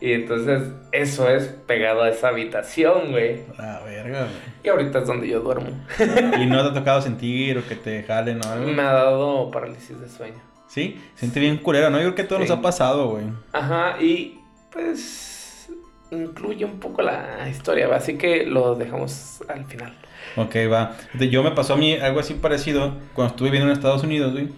[0.00, 3.42] Y entonces, eso es pegado a esa habitación, güey.
[3.56, 4.32] La verga, güey.
[4.64, 5.68] Y ahorita es donde yo duermo.
[6.40, 8.70] ¿Y no te ha tocado sentir o que te jalen o algo?
[8.72, 10.55] Me ha dado parálisis de sueño.
[10.68, 11.98] Sí, siente bien culero, ¿no?
[11.98, 13.24] Yo creo que todo nos ha pasado, güey.
[13.52, 14.40] Ajá, y
[14.72, 15.68] pues
[16.10, 19.94] incluye un poco la historia, así que lo dejamos al final.
[20.36, 20.96] Ok, va.
[21.14, 24.48] Yo me pasó a mí algo así parecido cuando estuve viviendo en Estados Unidos, güey.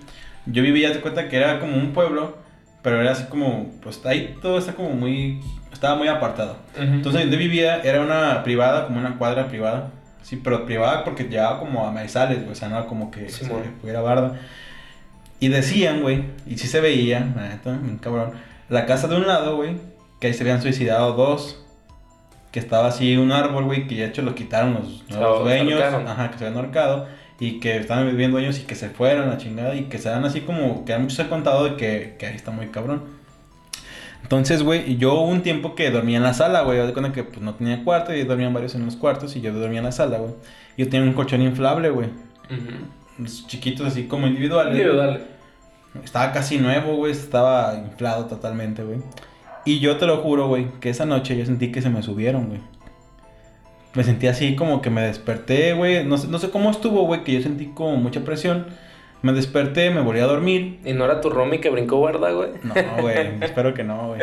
[0.46, 2.36] Yo vivía, te cuenta que era como un pueblo,
[2.82, 5.40] pero era así como, pues ahí todo está como muy,
[5.72, 6.56] estaba muy apartado.
[6.76, 9.90] Entonces donde vivía era una privada, como una cuadra privada.
[10.22, 13.44] Sí, pero privada porque llegaba como a maizales, güey, o sea, no como que sí,
[13.46, 14.38] se barda.
[15.40, 17.20] Y decían, güey, y sí se veía,
[17.64, 18.32] un cabrón,
[18.68, 19.76] la casa de un lado, güey,
[20.20, 21.64] que ahí se habían suicidado dos.
[22.50, 25.06] Que estaba así un árbol, güey, que de hecho lo quitaron los,
[25.44, 25.80] dueños.
[25.82, 27.06] Ajá, que se habían ahorcado.
[27.38, 29.74] Y que estaban viviendo ellos y que se fueron a chingada.
[29.74, 32.26] Y que se dan así como, que a muchos se han contado de que, que
[32.26, 33.02] ahí está muy cabrón.
[34.22, 36.78] Entonces, güey, yo un tiempo que dormía en la sala, güey.
[36.84, 39.52] de cuenta que pues, no tenía cuarto y dormían varios en los cuartos y yo
[39.52, 40.32] dormía en la sala, güey.
[40.78, 42.08] Yo tenía un colchón inflable, güey
[43.46, 44.72] chiquitos así como individuales.
[44.72, 45.22] Individuales.
[46.04, 47.12] Estaba casi nuevo, güey.
[47.12, 48.98] Estaba inflado totalmente, güey.
[49.64, 52.48] Y yo te lo juro, güey, que esa noche yo sentí que se me subieron,
[52.48, 52.60] güey.
[53.94, 56.04] Me sentí así como que me desperté, güey.
[56.04, 58.66] No sé, no sé cómo estuvo, güey, que yo sentí como mucha presión.
[59.20, 60.78] Me desperté, me volví a dormir.
[60.84, 62.50] ¿Y no era tu Romy que brincó guarda, güey?
[62.62, 64.20] No, güey, espero que no, güey.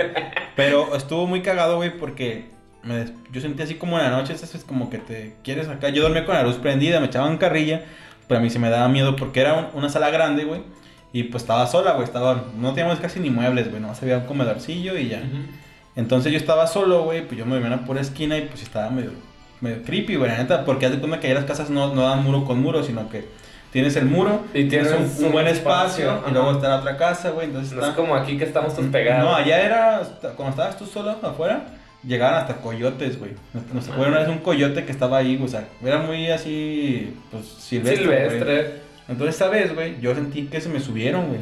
[0.55, 2.45] Pero estuvo muy cagado, güey, porque
[2.81, 5.89] me yo sentí así como en la noche, es como que te quieres acá.
[5.89, 7.83] Yo dormía con la luz prendida, me echaban carrilla.
[8.27, 10.61] Pero a mí se me daba miedo porque era una sala grande, güey.
[11.13, 12.03] Y pues estaba sola, güey.
[12.03, 13.81] Estaba, no teníamos casi ni muebles, güey.
[13.81, 15.21] Nomás había un comedorcillo y ya.
[15.95, 17.25] Entonces yo estaba solo, güey.
[17.25, 19.11] Pues yo me dormía por esquina y pues estaba medio,
[19.61, 20.29] medio creepy, güey.
[20.29, 22.61] La neta, porque haz de cuenta que ahí las casas no, no dan muro con
[22.61, 23.25] muro, sino que
[23.75, 27.47] tienes el muro y tienes un, buen espacio, y luego está la otra casa, güey.
[27.47, 29.25] Entonces no es como aquí que estamos todos pegados.
[29.25, 30.01] No, allá era,
[30.37, 31.65] cuando estabas tú solo afuera,
[32.05, 33.31] llegaban hasta coyotes, güey.
[33.73, 37.45] Nos tocó una vez un coyote que estaba ahí, o sea, era muy así, pues
[37.45, 38.03] silvestre.
[38.03, 38.81] Silvestre.
[39.07, 41.39] Entonces, esa vez, güey, yo sentí que se me subieron, güey.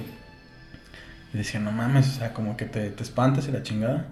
[1.33, 4.07] Y decía, no mames, o sea, como que te, te espantas y la chingada.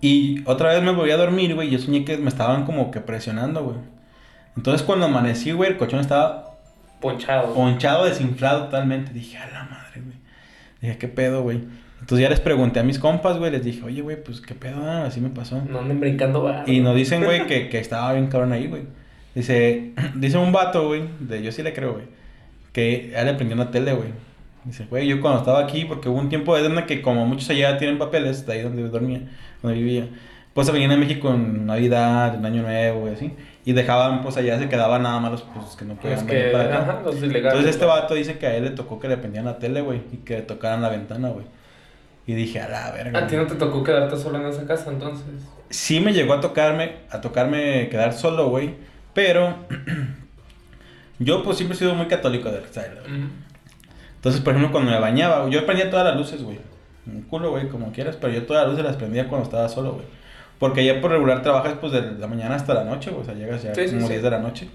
[0.00, 2.90] Y otra vez me volví a dormir, güey, y yo soñé que me estaban como
[2.90, 3.76] que presionando, güey.
[4.56, 6.58] Entonces, cuando amanecí, güey, el colchón estaba...
[7.00, 7.54] Ponchado.
[7.54, 9.12] Ponchado, desinflado totalmente.
[9.12, 10.16] Dije, a la madre, güey.
[10.80, 11.62] Dije, ¿qué pedo, güey?
[12.00, 14.90] Entonces ya les pregunté a mis compas, güey, les dije, oye, güey, pues qué pedo,
[15.04, 15.62] así me pasó.
[15.68, 16.64] No anden brincando, va.
[16.66, 18.82] Y nos dicen, güey, que, que estaba bien cabrón ahí, güey.
[19.34, 22.06] Dice, dice un vato, güey, de yo sí le creo, güey,
[22.72, 24.08] que él le prendió una tele, güey.
[24.64, 27.48] Dice, güey, yo cuando estaba aquí, porque hubo un tiempo de donde que como muchos
[27.50, 29.22] allá tienen papeles, de ahí donde dormía,
[29.62, 30.06] donde vivía,
[30.52, 33.32] pues se venían a México en Navidad, en Año Nuevo y así.
[33.64, 36.64] Y dejaban, pues allá se quedaban nada más los pues, que no podían venir para
[36.64, 36.96] acá.
[36.98, 40.00] Entonces este vato dice que a él le tocó que le prendían la tele, güey,
[40.12, 41.46] y que le tocaran la ventana, güey.
[42.30, 43.18] Y dije, a la verga.
[43.18, 45.26] ¿A ti no te tocó quedarte solo en esa casa entonces?
[45.68, 48.76] Sí me llegó a tocarme, a tocarme quedar solo, güey.
[49.14, 49.56] Pero
[51.18, 52.90] yo pues siempre he sido muy católico de ¿sabes?
[54.14, 56.60] Entonces, por ejemplo, cuando me bañaba, yo prendía todas las luces, güey.
[57.04, 59.94] Un culo, güey, como quieras, pero yo todas las luces las prendía cuando estaba solo,
[59.94, 60.06] güey.
[60.60, 63.22] Porque ya por regular trabajas pues de la mañana hasta la noche, güey.
[63.22, 64.68] O sea, llegas ya como 10 de la noche.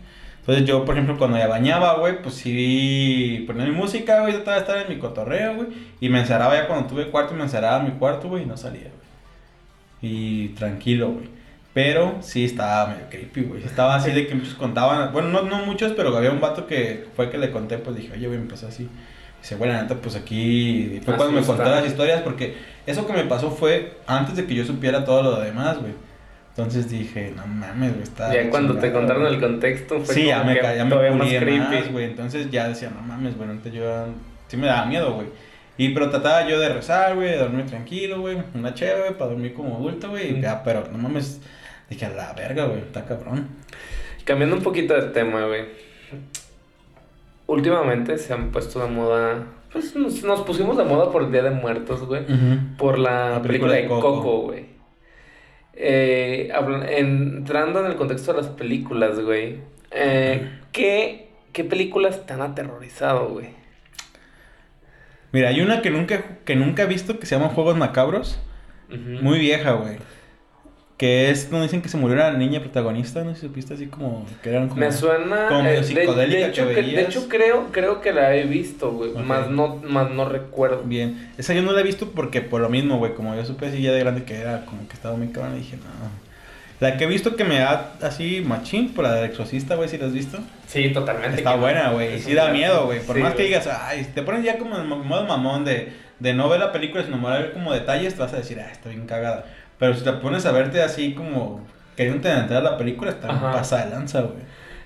[0.48, 4.58] Entonces yo, por ejemplo, cuando me bañaba, güey, pues sí ponía mi música, güey, trataba
[4.58, 5.70] de estar en mi cotorreo, güey.
[6.00, 8.56] Y me encerraba ya cuando tuve cuarto, me encerraba en mi cuarto, güey, y no
[8.56, 8.94] salía, güey.
[10.04, 11.30] Y tranquilo, güey.
[11.74, 13.64] Pero sí estaba medio creepy, güey.
[13.64, 17.08] Estaba así de que muchos contaban, bueno, no, no muchos, pero había un vato que
[17.16, 18.88] fue que le conté, pues dije, oye, güey, me pasó así.
[19.42, 22.56] dice, bueno, neta, pues aquí fue cuando me conté las historias, porque
[22.86, 25.94] eso que me pasó fue antes de que yo supiera todo lo demás, güey.
[26.58, 28.34] Entonces dije, no mames, güey, está.
[28.34, 31.92] Ya cuando te contaron el contexto fue sí, ya me, ya me más creepy.
[31.92, 32.06] güey.
[32.06, 33.84] Entonces ya decía, no mames, güey, antes yo
[34.48, 35.28] sí me daba miedo, güey.
[35.78, 39.54] Y pero trataba yo de rezar, güey, de dormir tranquilo, güey, una chévere, para dormir
[39.54, 40.40] como adulto, güey.
[40.40, 41.42] ya, pero no mames,
[41.90, 43.50] dije, a la verga, güey, está cabrón.
[44.24, 45.66] Cambiando un poquito de tema, güey.
[47.48, 51.50] Últimamente se han puesto de moda pues nos, pusimos de moda por el Día de
[51.50, 52.22] Muertos, güey.
[52.78, 54.75] Por la, película, de Coco, güey.
[55.76, 56.52] Eh,
[56.90, 59.58] entrando en el contexto de las películas, güey.
[59.92, 63.50] Eh, ¿qué, ¿Qué películas te han aterrorizado, güey?
[65.32, 68.40] Mira, hay una que nunca, que nunca he visto que se llama Juegos Macabros.
[68.90, 69.98] Muy vieja, güey.
[70.98, 73.88] Que es donde dicen que se murió la niña protagonista, no sé si supiste así
[73.88, 74.80] como que eran como.
[74.80, 75.48] Me suena.
[75.50, 79.12] Como eh, psicodélica de, hecho, que, de hecho, creo, creo que la he visto, güey.
[79.12, 80.84] Más, no, más no recuerdo.
[80.84, 81.32] Bien.
[81.38, 83.14] Esa yo no la he visto porque por lo mismo, güey.
[83.14, 85.60] Como yo supe así ya de grande que era como que estaba muy cabrón, y
[85.60, 86.26] dije, no.
[86.80, 89.98] La que he visto que me da así machín, por la del exorcista, güey, si
[89.98, 90.40] la has visto.
[90.68, 91.38] Sí, totalmente.
[91.38, 92.20] Está buena, güey.
[92.20, 93.00] Sí da miedo, güey.
[93.00, 96.50] Por más que digas, ay, te pones ya como en modo mamón de, de no
[96.50, 99.46] ver la película, sino ver como detalles, te vas a decir, ah, está bien cagada.
[99.80, 103.86] Pero si te pones a verte así como queriendo entrar a la película, está pasa
[103.86, 104.44] de lanza, güey.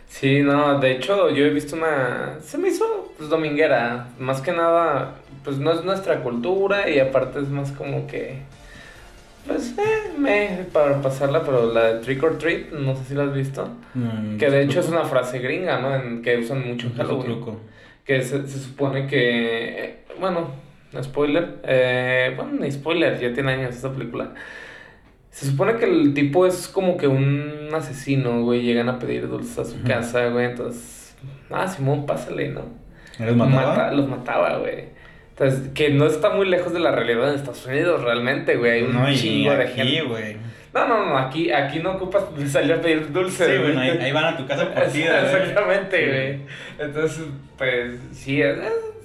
[0.08, 2.38] Sí, no, de hecho yo he visto una...
[2.42, 7.40] Se me hizo pues, dominguera, más que nada, pues no es nuestra cultura y aparte
[7.40, 8.42] es más como que...
[9.46, 13.24] Pues, eh, me, para pasarla, pero la de Trick or Treat, no sé si la
[13.24, 13.70] has visto.
[13.94, 15.96] Mm, que de hecho es una frase gringa, ¿no?
[15.96, 17.26] En, que usan mucho en truco, Halloween.
[17.26, 17.60] truco.
[18.04, 19.84] Que se, se supone que...
[19.84, 20.52] eh, bueno,
[21.02, 21.60] spoiler.
[21.64, 24.34] Eh, bueno, ni spoiler, ya tiene años esa película.
[25.40, 28.62] Se supone que el tipo es como que un asesino, güey.
[28.62, 30.48] Llegan a pedir dulces a su casa, güey.
[30.48, 31.16] Entonces,
[31.50, 32.64] ah, Simón, pásale, ¿no?
[33.20, 33.68] ¿Los mataba?
[33.76, 34.86] Mata- los mataba, güey.
[35.30, 38.72] Entonces, que no está muy lejos de la realidad en Estados Unidos, realmente, güey.
[38.72, 40.02] Hay un no, chingo de gente.
[40.02, 40.36] güey.
[40.74, 43.48] No, no, no, aquí, aquí no ocupas salir a pedir dulces.
[43.48, 45.04] Sí, bueno, ahí, ahí van a tu casa por ti.
[45.04, 46.40] Exactamente, güey.
[46.86, 47.26] Entonces,
[47.58, 48.58] pues, sí, eh,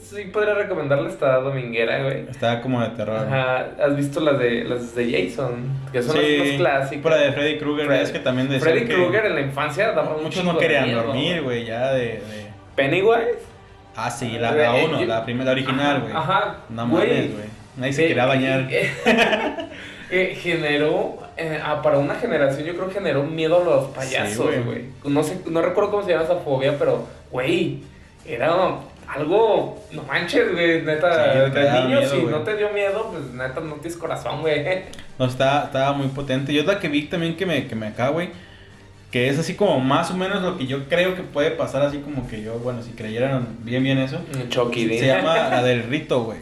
[0.05, 2.27] sí podría recomendarle esta dominguera, güey.
[2.31, 3.17] Estaba como de terror.
[3.27, 5.67] Ajá, ¿has visto las de las de Jason?
[5.93, 7.03] Que son las más clásicas.
[7.03, 9.93] Por la de Freddy Krueger, Fred- es que también decían Freddy Krueger en la infancia
[9.93, 12.47] daba muchos no de querían miedo, dormir, güey, ya de, de...
[12.77, 13.39] Pennywise.
[13.97, 16.13] Ah, sí, la, la Eh, uno, yo- la primera, la original, güey.
[16.13, 17.45] Ajá, No mames, güey.
[17.77, 18.67] Nadie se Eh, quería bañar.
[18.71, 18.91] eh,
[20.11, 24.47] eh, generó, eh, ah, para una generación, yo creo que generó miedo a los payasos,
[24.47, 24.63] güey.
[24.63, 24.85] güey.
[25.05, 27.81] no sé, no recuerdo cómo se llama esa fobia, pero, güey,
[28.27, 28.55] era
[29.09, 32.71] algo, no manches, güey, neta, Sí, te de daba niño, miedo, si no te dio
[32.71, 34.65] miedo, pues neta, no tienes corazón, güey.
[35.19, 36.53] No, estaba, estaba muy potente.
[36.53, 38.31] Y otra que vi también que me, que me acá, güey.
[39.11, 41.99] Que es así como más o menos lo que yo creo que puede pasar, así
[41.99, 44.19] como que yo, bueno, si creyeran bien, bien eso.
[44.49, 45.07] Chucky, Se dime.
[45.07, 46.39] llama la del rito, güey.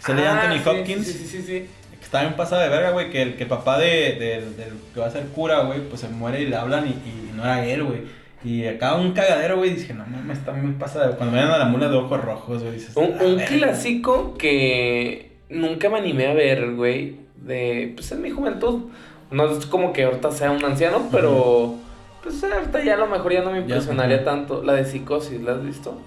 [0.00, 1.06] Sale Ah, Anthony sí, Hopkins.
[1.06, 1.68] Sí, sí, sí, sí.
[1.98, 3.10] Que está bien pasada de verga, güey.
[3.10, 6.00] Que el, que el papá de, del- del que va a ser cura, güey, pues
[6.00, 8.00] se muere y le hablan y, y no era él, güey.
[8.44, 9.70] Y acá un cagadero, güey.
[9.70, 11.16] Dije, no mames, está muy pasada.
[11.16, 12.94] Cuando ven a la mula de ojos rojos, güey, dices.
[12.96, 13.46] Un, "Ah, un verga".
[13.46, 18.82] clásico que nunca me animé a ver, güey, de, pues en mi juventud.
[19.30, 21.74] No es como que ahorita sea un anciano, pero
[22.22, 24.24] pues ahorita ya a lo mejor ya no me impresionaría ujú.
[24.24, 24.62] tanto.
[24.62, 26.00] La de psicosis, ¿la has visto?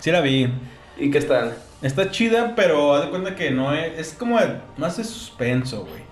[0.00, 0.48] Sí la vi.
[0.98, 1.54] ¿Y qué tal?
[1.82, 3.98] Está chida, pero haz de cuenta que no es.
[3.98, 4.38] Es como
[4.78, 6.02] más de suspenso, güey.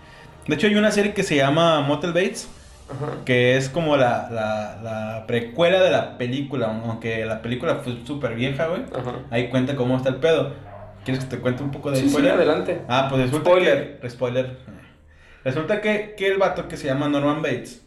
[0.46, 2.48] De hecho, hay una serie que se llama Motel Bates.
[2.90, 3.12] Ajá.
[3.24, 6.66] Que es como la, la, la precuela de la película.
[6.84, 8.82] Aunque la película fue súper vieja, güey.
[9.30, 10.52] Ahí cuenta cómo está el pedo.
[11.04, 12.32] ¿Quieres que te cuente un poco de Sí, sí, spoiler?
[12.32, 12.82] adelante.
[12.88, 13.98] Ah, pues resulta Spoiler.
[14.00, 14.10] que...
[14.10, 14.56] Spoiler.
[15.44, 17.82] Resulta que, que el vato que se llama Norman Bates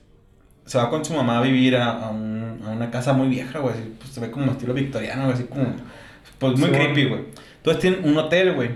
[0.66, 3.60] se va con su mamá a vivir a, a un- a una casa muy vieja,
[3.60, 3.76] güey.
[4.00, 5.66] Pues se ve como estilo victoriano, güey, así como...
[6.39, 7.26] Pues muy Sí, creepy, güey.
[7.58, 8.70] Entonces tienen un hotel, güey.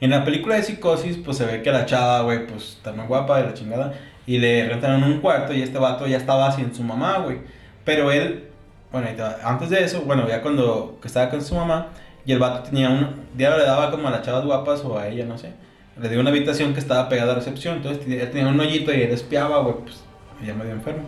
[0.00, 3.06] En la película de Psicosis, pues se ve que la chava, güey, pues está muy
[3.06, 3.94] guapa de la chingada.
[4.26, 7.38] Y le rentaron un cuarto y este vato ya estaba sin su mamá, güey.
[7.84, 8.48] Pero él,
[8.92, 9.08] bueno,
[9.42, 11.88] antes de eso, bueno, ya cuando que estaba con su mamá,
[12.24, 15.08] y el vato tenía un, ya le daba como a las chavas guapas o a
[15.08, 15.52] ella, no sé.
[16.00, 18.92] Le dio una habitación que estaba pegada a la recepción, entonces tenía, tenía un hoyito
[18.92, 20.04] y él espiaba, güey, pues
[20.42, 21.04] ella medio enfermo.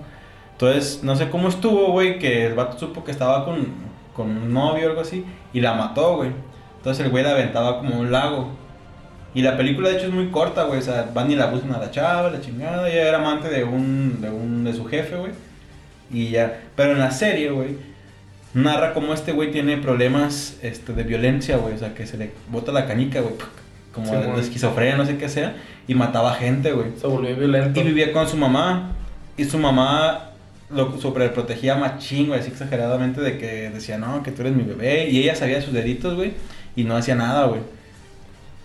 [0.52, 3.66] Entonces, no sé cómo estuvo, güey, que el vato supo que estaba con,
[4.14, 6.30] con un novio o algo así, y la mató, güey.
[6.78, 8.48] Entonces el güey la aventaba como un lago.
[9.34, 10.78] Y la película de hecho es muy corta, güey.
[10.78, 12.88] O sea, van y la buscan a la chava, la chingada.
[12.88, 15.32] Ella era amante de un, de un, de su jefe, güey.
[16.10, 16.60] Y ya.
[16.76, 17.76] Pero en la serie, güey,
[18.54, 21.74] narra cómo este güey tiene problemas este, de violencia, güey.
[21.74, 23.34] O sea, que se le bota la canica, güey.
[23.92, 25.56] Como Sí, de, esquizofrenia, no sé qué sea.
[25.88, 26.88] Y mataba gente, güey.
[27.00, 27.80] Se volvió violento.
[27.80, 28.92] Y vivía con su mamá.
[29.36, 30.32] Y su mamá
[30.74, 35.08] lo sobreprotegía machín, güey, así exageradamente de que decía, no, que tú eres mi bebé.
[35.08, 36.32] Y ella sabía sus deditos, güey,
[36.76, 37.60] y no hacía nada, güey.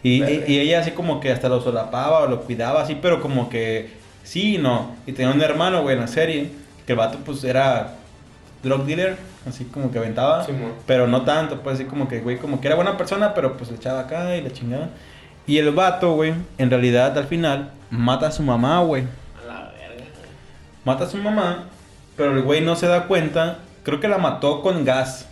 [0.04, 0.46] Y, y, Verga.
[0.48, 3.90] y ella así como que hasta lo solapaba o lo cuidaba así, pero como que
[4.24, 4.96] sí y no.
[5.06, 6.52] Y tenía un hermano, güey, en la serie,
[6.86, 7.96] que el vato pues era
[8.64, 10.46] drug dealer, así como que aventaba.
[10.86, 13.70] Pero no tanto, pues así como que, güey, como que era buena persona, pero pues
[13.72, 14.90] le echaba acá y la chingada.
[15.46, 19.04] Y el vato, güey, en realidad al final mata a su mamá, güey.
[19.42, 20.06] A la verga.
[20.84, 21.66] Mata a su mamá,
[22.16, 23.60] pero el güey no se da cuenta.
[23.84, 25.27] Creo que la mató con gas.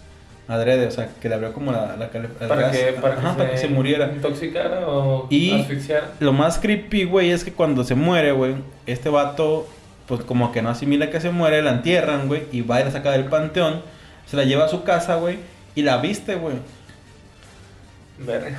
[0.47, 3.51] Adrede, o sea, que le abrió como la, la Para que, para, Ajá, que para
[3.51, 4.11] que se muriera.
[4.13, 6.11] Intoxicara o Y- asfixiara.
[6.19, 8.55] Lo más creepy, güey, es que cuando se muere, güey,
[8.85, 9.67] este vato,
[10.07, 12.91] pues como que no asimila que se muere, la entierran, güey, y va y la
[12.91, 13.81] saca del panteón,
[14.27, 15.39] se la lleva a su casa, güey,
[15.73, 16.55] y la viste, güey.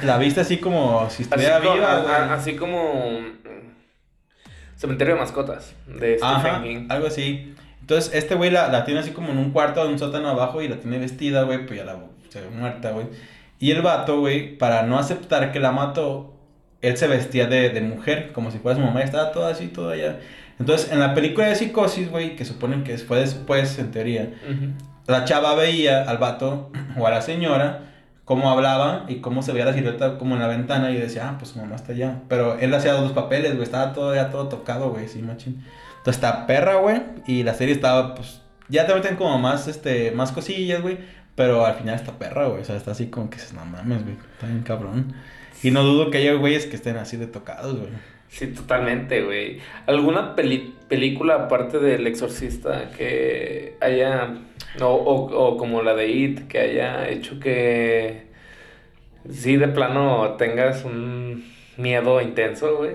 [0.05, 6.18] La viste así como si estuviera viva, a- así como mm, Cementerio de Mascotas de
[6.18, 6.87] Stephen Ajá, King.
[6.90, 7.55] algo así.
[7.87, 10.61] Entonces, este güey la, la tiene así como en un cuarto, en un sótano abajo
[10.61, 11.96] y la tiene vestida, güey, pues ya la
[12.31, 13.07] se ve muerta, güey.
[13.61, 16.35] Y el vato, güey, para no aceptar que la mató,
[16.83, 19.69] él se vestía de, de mujer, como si fuera su mamá, y estaba toda así,
[19.69, 20.19] toda allá.
[20.58, 24.73] Entonces, en la película de Psicosis, güey, que suponen que fue después, en teoría, Ujú.
[25.06, 27.83] la chava veía al vato o a la señora
[28.25, 31.37] cómo hablaba y cómo se veía la silueta como en la ventana y decía, ah,
[31.38, 32.23] pues su mamá está allá.
[32.29, 35.63] Pero él hacía dos papeles, güey, estaba todo ya todo tocado, güey, sí, machín.
[36.07, 40.13] Entonces está perra, güey, y la serie estaba, pues, ya te meten como más, este,
[40.13, 40.98] más cosillas, güey.
[41.35, 42.63] Pero al final está perra, güey.
[42.63, 44.15] O sea, está así como que dices, no mames, güey.
[44.35, 45.15] Está bien cabrón.
[45.65, 47.90] Y no dudo que haya güeyes que estén así de tocados, güey.
[48.29, 49.59] Sí, totalmente, güey.
[49.87, 54.37] ¿Alguna película aparte del exorcista que haya,
[54.81, 58.29] o, o, como la de It, que haya hecho que
[59.29, 62.92] sí de plano tengas un miedo intenso, güey?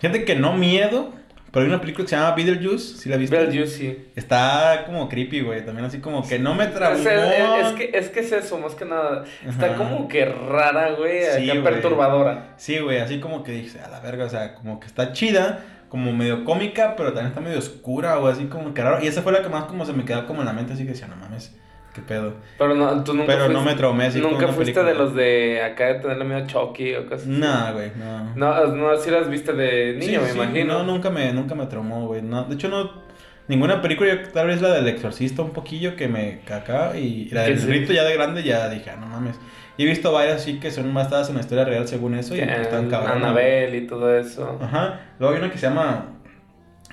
[0.00, 1.12] Gente que no miedo,
[1.52, 3.36] pero hay una película que se llama Beetlejuice, ¿sí la viste?
[3.36, 4.08] Beetlejuice, sí.
[4.16, 5.62] Está como creepy, güey.
[5.62, 6.96] También así como que no me traumó.
[6.96, 9.24] Es, es, que, es que es eso, más que nada.
[9.46, 11.24] Está como que rara, güey.
[11.36, 12.54] Sí, perturbadora.
[12.56, 13.00] Sí, güey.
[13.00, 16.42] Así como que dice, a la verga, o sea, como que está chida, como medio
[16.44, 19.04] cómica, pero también está medio oscura, o así como que raro.
[19.04, 20.84] Y esa fue la que más como se me quedó como en la mente, así
[20.84, 21.54] que decía, no mames.
[21.94, 22.34] ¿Qué pedo?
[22.56, 25.88] Pero no, tú nunca Pero no me traumé así Nunca fuiste de los de acá
[25.88, 27.30] de tenerle miedo a Chucky o cosas así.
[27.30, 28.34] No, güey, no.
[28.34, 30.78] No, no, sí las viste de niño, me imagino.
[30.78, 32.22] No, nunca me, nunca me traumó, güey.
[32.22, 33.12] No, de hecho, no.
[33.48, 36.96] Ninguna película, tal vez la del exorcista un poquillo que me caca.
[36.96, 39.38] Y la del rito ya de grande ya dije, ah, no mames.
[39.76, 42.34] Y he visto varias así que son basadas en la historia real según eso.
[42.36, 43.18] Y están cabrón.
[43.18, 44.58] Anabel y todo eso.
[44.62, 45.00] Ajá.
[45.18, 46.11] Luego hay una que se llama.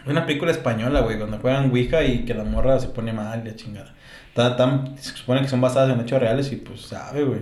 [0.05, 3.49] Una película española, güey, cuando juegan Ouija y que la morra se pone mal y
[3.49, 3.93] la chingada
[4.97, 7.41] se supone que son basadas en hechos reales y pues sabe, güey.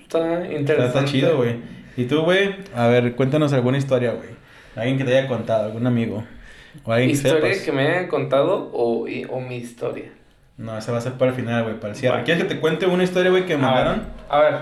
[0.00, 0.98] Está interesante.
[0.98, 1.56] Está, chido, güey.
[1.96, 4.30] Y tú, güey, a ver, cuéntanos alguna historia, güey.
[4.74, 6.24] Alguien que te haya contado, algún amigo.
[6.84, 10.10] O alguien ¿Historia que, me hayan contado o, o, mi historia?
[10.56, 12.24] No, esa va a ser para el final, güey, para el cierre.
[12.24, 14.06] ¿Quieres que te cuente una historia, güey, que me mandaron?
[14.28, 14.54] A ver,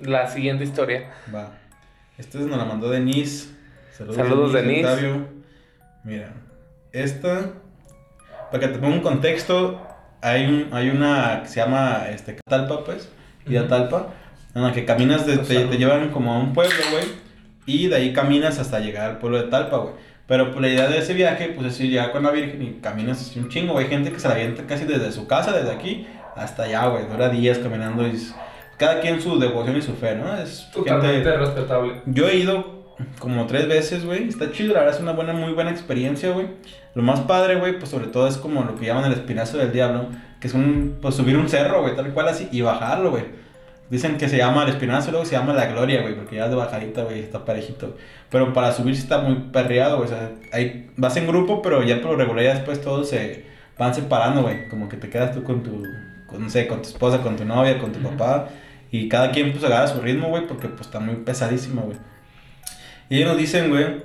[0.00, 1.10] la siguiente historia.
[1.32, 1.50] Va.
[2.16, 3.50] Esta nos la mandó Denise.
[3.92, 4.96] Saludos, Saludos Denise.
[4.96, 5.24] Denise.
[6.04, 6.32] Mira,
[6.92, 7.52] esta,
[8.50, 9.80] para que te ponga un contexto,
[10.20, 13.08] hay, un, hay una que se llama este, Talpa, pues,
[13.46, 14.08] y a Talpa,
[14.54, 17.04] en la que caminas, de, te, llevan como a un pueblo, güey,
[17.66, 19.94] y de ahí caminas hasta llegar al pueblo de Talpa, güey.
[20.26, 22.72] Pero pues, la idea de ese viaje, pues es ir llegar con la Virgen y
[22.82, 23.86] caminas así un chingo, güey.
[23.86, 27.06] Hay gente que se la avienta casi desde su casa, desde aquí, hasta allá, güey.
[27.08, 28.12] Dura días caminando y
[28.76, 30.36] cada quien su devoción y su fe, ¿no?
[30.36, 32.02] Es totalmente respetable.
[32.04, 32.77] Yo he ido
[33.18, 34.28] como tres veces, güey.
[34.28, 36.48] Está chido, la verdad es una buena, muy buena experiencia, güey.
[36.94, 39.72] Lo más padre, güey, pues sobre todo es como lo que llaman el espinazo del
[39.72, 40.08] diablo,
[40.40, 43.24] que es un, pues subir un cerro, güey, tal cual así, y bajarlo, güey.
[43.90, 46.50] Dicen que se llama el espinazo, luego se llama la gloria, güey, porque ya es
[46.50, 47.96] de bajadita, güey, está parejito.
[48.30, 51.82] Pero para subir sí está muy perreado, güey, o sea, ahí vas en grupo, pero
[51.82, 53.46] ya por regularidad después todos se
[53.78, 55.82] van separando, güey, como que te quedas tú con tu,
[56.26, 58.48] con, no sé, con tu esposa, con tu novia, con tu papá,
[58.90, 61.96] y cada quien pues agarra su ritmo, güey, porque pues está muy pesadísimo, güey.
[63.08, 64.02] Y ellos nos dicen, güey,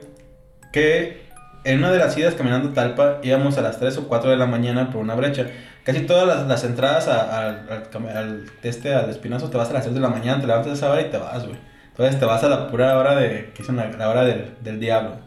[0.71, 1.23] que
[1.63, 4.45] en una de las idas caminando Talpa íbamos a las 3 o 4 de la
[4.45, 5.47] mañana por una brecha.
[5.83, 9.93] Casi todas las, las entradas al, al, este, al espinazo te vas a las 3
[9.93, 11.57] de la mañana, te levantas a esa hora y te vas, güey.
[11.89, 15.17] Entonces te vas a la pura hora de, que es la hora del, del diablo.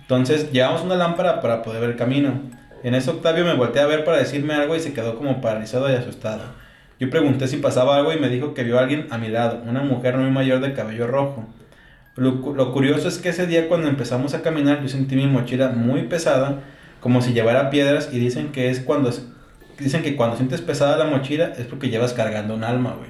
[0.00, 2.32] Entonces llevamos una lámpara para poder ver el camino.
[2.82, 5.88] En eso Octavio me volteé a ver para decirme algo y se quedó como paralizado
[5.90, 6.42] y asustado.
[6.98, 9.62] Yo pregunté si pasaba algo y me dijo que vio a alguien a mi lado,
[9.66, 11.46] una mujer muy mayor de cabello rojo.
[12.20, 16.02] Lo, curioso es que ese día cuando empezamos a caminar yo sentí mi mochila muy
[16.02, 16.60] pesada,
[17.00, 19.10] como si llevara piedras y dicen que es cuando
[19.78, 23.08] dicen que cuando sientes pesada la mochila es porque llevas cargando un alma, güey.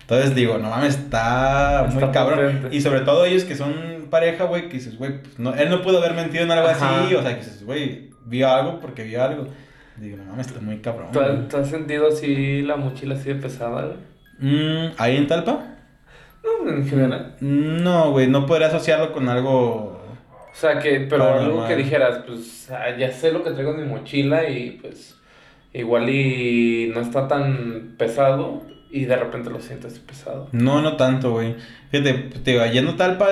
[0.00, 2.70] Entonces digo, no mames, está, muy cabrón.
[2.72, 5.80] Y sobre todo ellos que son pareja, güey, que dices, güey, pues no, él no
[5.82, 9.22] pudo haber mentido en algo así, o sea, que dices, güey, vio algo porque vio
[9.22, 9.46] algo.
[9.96, 11.12] Digo, no mames, está muy cabrón.
[11.12, 13.98] ¿Tú, has sentido así la mochila así de pesada, güey?
[14.40, 15.76] Mm, ¿Ahí en Talpa?
[16.42, 17.36] No, en general.
[17.40, 20.00] No, güey, no podría asociarlo con algo.
[20.52, 23.82] O sea, que, pero algo que dijeras, pues ah, ya sé lo que traigo en
[23.82, 25.16] mi mochila y pues
[25.72, 30.48] igual y no está tan pesado y de repente lo sientes pesado.
[30.52, 31.54] No, no tanto, güey.
[31.90, 33.28] Fíjate, te digo, allá en Talpa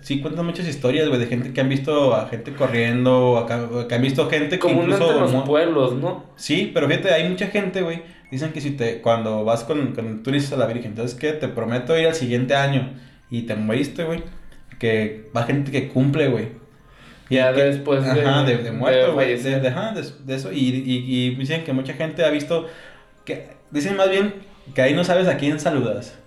[0.00, 3.46] sí cuentan muchas historias, güey, de gente que han visto a gente corriendo,
[3.88, 5.12] que han visto gente que incluso...
[5.12, 6.24] en los pueblos, ¿no?
[6.36, 8.02] Sí, pero fíjate, hay mucha gente, güey,
[8.32, 11.32] dicen que si te, cuando vas con, con tú dices a la Virgen, entonces que
[11.32, 12.94] te prometo ir al siguiente año
[13.30, 14.22] y te moriste, güey,
[14.78, 16.48] que va gente que cumple, güey.
[17.28, 21.62] Ya después de, ajá, de, de muerto, güey, de, de, eso, y, y, y dicen
[21.62, 22.66] que mucha gente ha visto,
[23.26, 24.34] que dicen más bien
[24.74, 26.18] que ahí no sabes a quién saludas.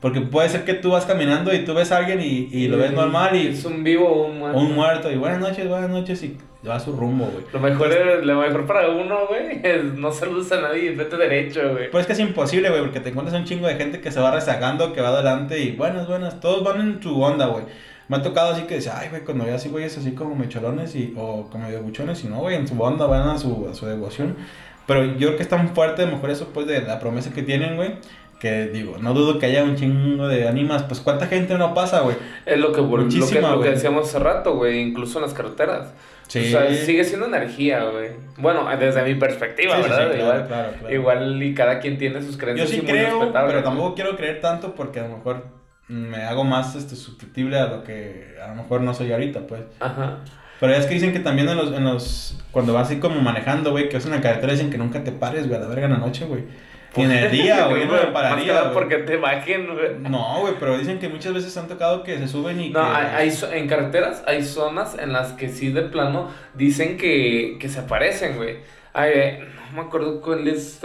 [0.00, 2.76] Porque puede ser que tú vas caminando y tú ves a alguien y, y lo
[2.76, 3.46] ves normal y...
[3.48, 4.58] Es un vivo o un muerto.
[4.58, 5.10] Un muerto.
[5.10, 6.36] Y buenas noches, buenas noches y
[6.68, 7.44] va a su rumbo, güey.
[7.52, 11.16] Lo mejor, es, lo mejor para uno, güey, es no saludas a nadie y vete
[11.16, 11.90] derecho, güey.
[11.90, 14.20] Pues es que es imposible, güey, porque te encuentras un chingo de gente que se
[14.20, 16.40] va rezagando, que va adelante y buenas, buenas.
[16.40, 17.64] Todos van en su onda, güey.
[18.08, 20.34] Me ha tocado así que dice, ay, güey, cuando ve así, güey, es así como
[20.34, 23.68] mecholones y, o como de buchones y no, güey, en su onda van a su,
[23.70, 24.36] a su devoción.
[24.86, 27.76] Pero yo creo que es tan fuerte, mejor eso, pues, de la promesa que tienen,
[27.76, 27.92] güey
[28.42, 32.00] que digo, no dudo que haya un chingo de ánimas, pues cuánta gente no pasa,
[32.00, 32.16] güey.
[32.44, 35.92] Es lo que, lo que, lo que decíamos hace rato, güey, incluso en las carreteras.
[36.32, 36.46] Sí.
[36.46, 38.08] O sea, sigue siendo energía, güey.
[38.38, 40.14] Bueno, desde mi perspectiva, ¿verdad?
[40.14, 40.94] igual, claro, claro.
[40.94, 42.70] igual y cada quien tiene sus creencias.
[42.70, 45.44] Yo sí creo, pero tampoco quiero creer tanto porque a lo mejor
[45.88, 49.60] me hago más este, susceptible a lo que a lo mejor no soy ahorita, pues.
[49.78, 50.20] Ajá.
[50.58, 53.72] Pero es que dicen que también en los, en los cuando vas así como manejando,
[53.72, 55.84] güey, que vas en la carretera, dicen que nunca te pares, güey, a la verga
[55.84, 56.44] en la noche, güey.
[56.96, 58.72] Ni en el día, güey, no me pararía.
[58.72, 59.98] porque te bajen, güey.
[59.98, 63.32] No, güey, pero dicen que muchas veces han tocado que se suben y no, hay,
[63.52, 68.36] en carreteras hay zonas en las que sí de plano dicen que, que se aparecen,
[68.36, 68.58] güey.
[68.92, 69.38] Ay,
[69.72, 70.80] no me acuerdo cuál es.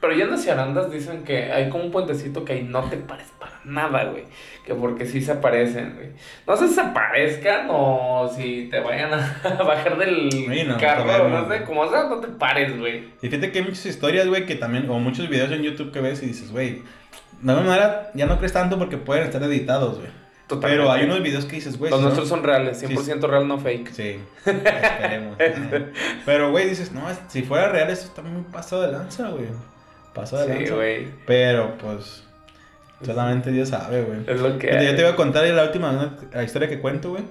[0.00, 2.96] Pero ya en las Arandas dicen que hay como un puentecito que ahí no te
[2.96, 4.24] pares para nada, güey.
[4.64, 6.08] Que porque sí se aparecen, güey.
[6.46, 11.64] No sé si se aparezcan o si te vayan a bajar del carro, no sé,
[11.64, 13.04] como sea, no te pares, güey.
[13.20, 16.00] Y fíjate que hay muchas historias, güey, que también, o muchos videos en YouTube que
[16.00, 16.82] ves y dices, güey,
[17.42, 20.19] de alguna manera ya no crees tanto porque pueden estar editados, güey.
[20.58, 21.90] Pero hay unos videos que dices, güey.
[21.90, 23.92] Los nuestros son reales, 100% real, no fake.
[23.92, 25.36] Sí, esperemos.
[26.26, 29.46] Pero, güey, dices, no, si fuera real, eso está muy pasado de lanza, güey.
[30.14, 31.08] Pasado de sí, güey.
[31.26, 32.24] Pero, pues,
[33.04, 34.20] solamente Dios sabe, güey.
[34.26, 34.68] Es lo que.
[34.72, 37.22] Yo te voy a contar la última la historia que cuento, güey.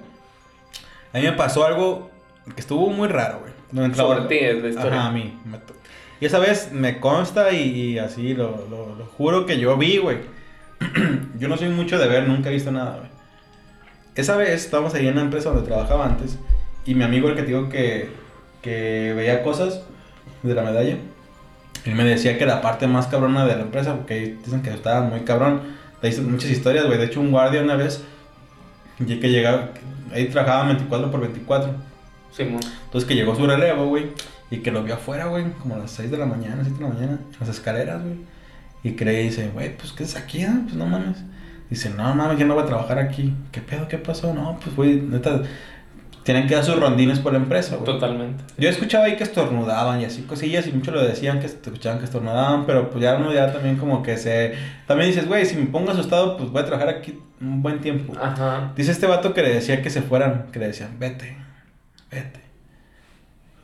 [1.12, 2.10] A mí me pasó algo
[2.54, 3.94] que estuvo muy raro, güey.
[3.94, 4.98] Sobre ti es la historia.
[5.00, 5.38] Ajá, a mí.
[6.20, 10.39] Y esa vez me consta y, así lo, lo, lo juro que yo vi, güey
[11.38, 13.10] yo no soy mucho de ver, nunca he visto nada, güey.
[14.14, 16.38] Esa vez estábamos ahí en la empresa donde trabajaba antes
[16.84, 18.10] y mi amigo, el que te digo que,
[18.62, 19.82] que veía cosas
[20.42, 20.96] de la medalla,
[21.84, 25.02] él me decía que la parte más cabrona de la empresa, porque dicen que estaba
[25.02, 25.62] muy cabrón,
[26.02, 26.98] le dicen muchas historias, güey.
[26.98, 28.02] De hecho, un guardia una vez,
[28.98, 29.70] y que llegaba,
[30.12, 31.74] ahí trabajaba 24 por 24.
[32.32, 34.08] Sí, Entonces que llegó su relevo, güey,
[34.50, 36.82] y que lo vio afuera, güey, como a las 6 de la mañana, 7 de
[36.82, 38.16] la mañana, en las escaleras, güey.
[38.82, 40.42] Y cree y dice, güey, pues ¿qué es aquí?
[40.42, 40.60] Ah?
[40.64, 41.18] Pues no mames.
[41.68, 43.34] Dice, no mames, yo no voy a trabajar aquí.
[43.52, 43.88] ¿Qué pedo?
[43.88, 44.34] ¿Qué pasó?
[44.34, 45.42] No, pues güey, neta,
[46.22, 47.86] tienen que dar sus rondines por la empresa, güey.
[47.86, 48.44] Totalmente.
[48.58, 52.04] Yo escuchaba ahí que estornudaban y así cosillas y muchos lo decían que escuchaban que
[52.04, 54.54] estornudaban, pero pues ya uno ya también como que se...
[54.86, 58.12] También dices, güey, si me pongo asustado, pues voy a trabajar aquí un buen tiempo.
[58.20, 58.72] Ajá.
[58.76, 61.36] Dice este vato que le decía que se fueran, que le decían, vete,
[62.10, 62.40] vete.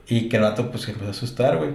[0.08, 1.70] Y que el vato pues se empezó a asustar, güey.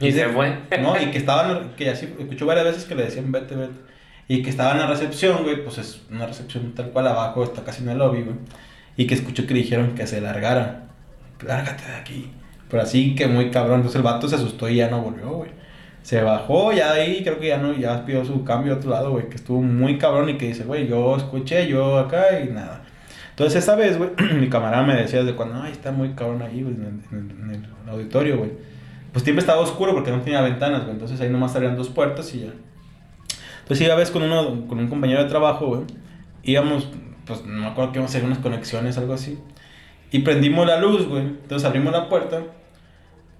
[0.00, 0.56] Y, se fue.
[0.80, 3.74] No, y que estaban, que así, escuchó varias veces que le decían vete, vete.
[4.26, 7.62] Y que estaba en la recepción, güey, pues es una recepción tal cual abajo, está
[7.62, 8.36] casi en el lobby, güey.
[8.96, 10.86] Y que escuchó que dijeron que se largara.
[11.46, 12.30] Lárgate de aquí.
[12.70, 13.76] Pero así que muy cabrón.
[13.76, 15.50] Entonces el vato se asustó y ya no volvió, güey.
[16.02, 18.90] Se bajó ya de ahí, creo que ya no, ya pidió su cambio a otro
[18.90, 19.28] lado, güey.
[19.28, 22.82] Que estuvo muy cabrón y que dice, güey, yo escuché, yo acá y nada.
[23.30, 26.62] Entonces esa vez, güey, mi camarada me decía desde cuando, ay, está muy cabrón ahí,
[26.62, 27.50] güey, en
[27.84, 28.73] el auditorio, güey
[29.14, 30.94] pues siempre estaba oscuro porque no tenía ventanas, güey.
[30.94, 32.52] Entonces ahí nomás salían dos puertas y ya.
[33.60, 35.82] Entonces iba a vez con, uno, con un compañero de trabajo, güey.
[36.42, 36.88] Íbamos,
[37.24, 39.38] pues no me acuerdo que íbamos a hacer unas conexiones, algo así.
[40.10, 41.22] Y prendimos la luz, güey.
[41.22, 42.42] Entonces abrimos la puerta.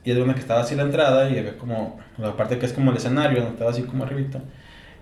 [0.05, 2.73] Y es una que estaba así la entrada y había como la parte que es
[2.73, 4.43] como el escenario, donde estaba así como arribita.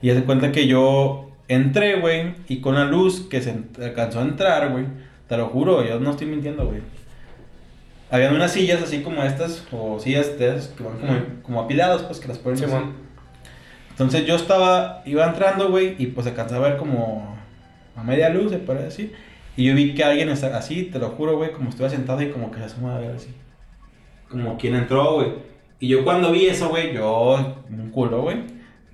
[0.01, 4.23] Y se cuenta que yo entré, güey, y con la luz que se alcanzó a
[4.23, 4.87] entrar, güey.
[5.29, 6.81] Te lo juro, yo no estoy mintiendo, güey
[8.13, 12.03] habían unas sillas así como estas, o sillas de esas que van como, como apiladas,
[12.03, 12.75] pues que las ponen así.
[13.91, 17.39] Entonces yo estaba, iba entrando, güey, y pues alcanzaba a ver como
[17.97, 19.15] a media luz, se puede decir.
[19.57, 22.29] Y yo vi que alguien está así, te lo juro, güey, como estuve sentado y
[22.29, 23.29] como que se asoma a ver así.
[24.29, 25.33] Como quien entró, güey.
[25.81, 28.45] Y yo cuando vi eso, güey, yo, un culo, güey,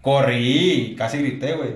[0.00, 1.70] corrí, casi grité, güey.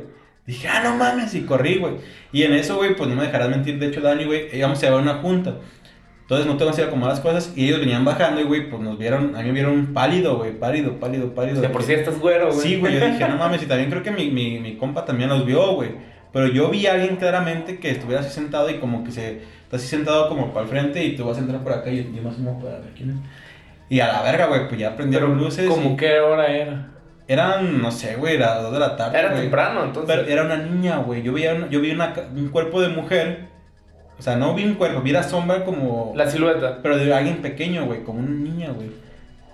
[0.47, 1.95] Dije, ah, no mames, y corrí, güey.
[2.33, 4.87] Y en eso, güey, pues no me dejarás mentir, de hecho, Dani, güey, íbamos a
[4.87, 5.57] llevar una junta.
[6.33, 8.97] Entonces no tengo así como las cosas y ellos venían bajando y, güey, pues nos
[8.97, 11.61] vieron, a mí me vieron pálido, güey, pálido, pálido, pálido.
[11.61, 12.59] De por si estás güero, güey.
[12.59, 15.29] Sí, güey, yo dije, no mames, y también creo que mi, mi, mi compa también
[15.29, 15.91] los vio, güey.
[16.33, 19.77] Pero yo vi a alguien claramente que estuviera así sentado y como que se, está
[19.77, 22.23] así sentado como para el frente y tú vas a entrar por acá y yo
[22.23, 23.17] más como para ver quién es.
[23.91, 25.69] Y a la verga, güey, pues ya prendieron luces.
[25.69, 26.93] ¿Cómo qué hora era?
[27.29, 29.19] Eran, no sé, güey, era las 2 de la tarde.
[29.19, 30.17] Era temprano, entonces.
[30.17, 31.23] Pero era una niña, güey.
[31.23, 33.52] Yo vi, yo vi una, un cuerpo de mujer
[34.23, 36.13] o sea, no vi un cuerpo, vi la sombra como.
[36.15, 36.79] La silueta.
[36.81, 38.89] Pero de alguien pequeño, güey, como una niña, güey.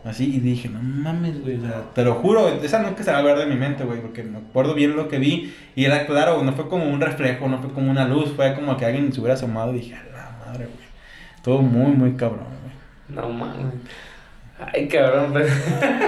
[0.04, 3.02] Así, y dije, no mames, güey, o sea, te lo juro, esa no es que
[3.02, 5.54] se va a ver de mi mente, güey, porque me acuerdo bien lo que vi,
[5.74, 8.76] y era claro, no fue como un reflejo, no fue como una luz, fue como
[8.76, 10.86] que alguien se hubiera asomado y dije, a la madre, güey.
[11.42, 13.16] Todo muy, muy cabrón, güey.
[13.16, 13.72] No mames.
[14.59, 15.46] Ay, cabrón, pues.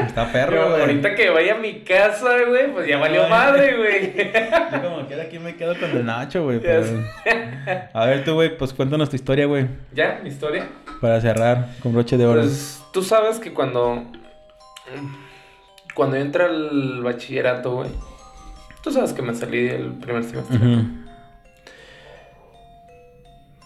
[0.06, 0.80] Está perro, güey.
[0.80, 4.12] Ahorita que vaya a mi casa, güey, pues ya valió madre, güey.
[4.72, 6.60] Yo como que aquí me quedo con el Nacho, güey.
[7.92, 9.68] A ver tú, güey, pues cuéntanos tu historia, güey.
[9.92, 10.20] ¿Ya?
[10.22, 10.66] ¿Mi historia?
[11.00, 12.40] Para cerrar con broche de oro.
[12.40, 14.04] Pues tú sabes que cuando...
[15.94, 17.90] Cuando entra al bachillerato, güey.
[18.82, 20.58] Tú sabes que me salí el primer semestre.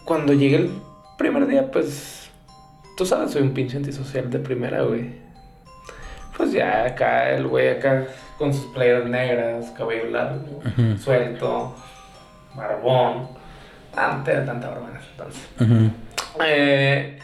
[0.03, 0.69] Cuando llegué el
[1.17, 2.24] primer día, pues
[2.95, 5.09] tú sabes, soy un pinche antisocial de primera, güey.
[6.35, 10.61] Pues ya acá, el güey acá con sus playeras negras, cabello largo,
[10.97, 11.75] suelto,
[12.55, 13.29] barbón.
[13.93, 15.49] Tanta, tanta barba entonces.
[16.45, 17.17] eh,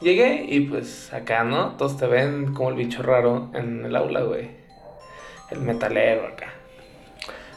[0.00, 1.70] llegué y pues acá, ¿no?
[1.72, 4.50] Todos te ven como el bicho raro en el aula, güey.
[5.50, 6.46] El metalero acá.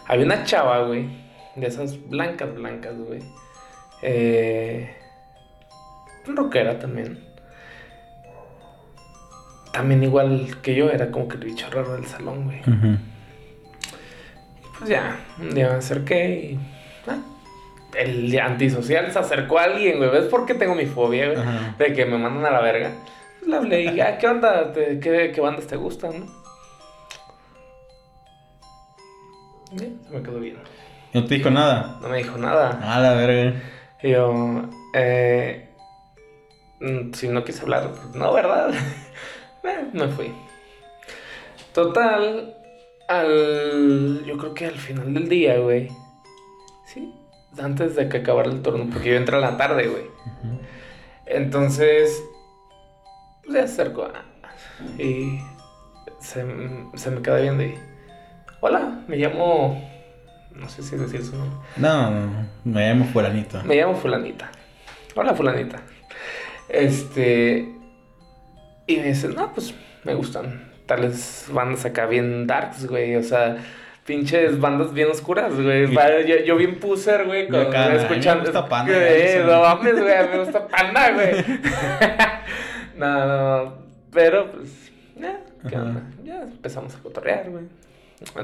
[0.07, 1.07] Había una chava, güey,
[1.55, 3.21] de esas blancas, blancas, güey.
[4.01, 4.95] Eh,
[6.25, 7.28] rockera también
[9.71, 12.61] también igual que yo, era como que el bicho raro del salón, güey.
[14.77, 16.59] Pues ya, un día me acerqué y...
[17.07, 17.17] Ah,
[17.97, 20.09] el antisocial se acercó a alguien, güey.
[20.09, 21.45] ¿Ves por qué tengo mi fobia, güey?
[21.77, 22.91] De que me mandan a la verga.
[23.39, 24.73] Pues le hablé y, ah, ¿qué onda?
[24.73, 26.39] ¿Qué, qué bandas te gustan, no?
[29.77, 30.57] se me quedó bien.
[31.13, 31.99] ¿No te dijo nada?
[32.01, 32.79] No me dijo nada.
[32.81, 33.61] Ah, la verga.
[34.01, 34.63] Y yo,
[34.93, 35.69] eh...
[36.79, 38.71] Mm, si no quise hablar, no, ¿verdad?
[39.63, 40.31] Eh, me fui.
[41.73, 42.55] Total,
[43.07, 44.23] al.
[44.25, 45.89] Yo creo que al final del día, güey.
[46.85, 47.13] Sí,
[47.61, 50.05] antes de que acabara el turno, porque yo entré a la tarde, güey.
[51.25, 52.23] Entonces,
[53.49, 54.09] se acercó
[54.97, 55.39] y
[56.19, 56.45] se,
[56.95, 57.75] se, me queda viendo y.
[58.61, 59.81] Hola, me llamo.
[60.51, 61.57] No sé si decir su nombre.
[61.77, 63.63] No, no, me llamo Fulanita.
[63.63, 64.51] Me llamo Fulanita.
[65.15, 65.81] Hola, Fulanita.
[66.67, 67.78] Este.
[68.89, 69.71] Y me dicen, no, pues
[70.03, 73.15] me gustan tales bandas acá bien darks, güey.
[73.17, 73.57] O sea,
[74.03, 75.93] pinches bandas bien oscuras, güey.
[76.25, 78.45] Yo, yo, bien puser, güey, con, escuchando.
[78.45, 78.91] Me gusta Panda.
[78.91, 81.45] Güey, no mames, güey, me gusta Panda, güey.
[82.97, 83.73] no, no,
[84.11, 86.01] pero pues, ya, ¿qué onda?
[86.23, 87.65] Ya empezamos a cotorrear, güey.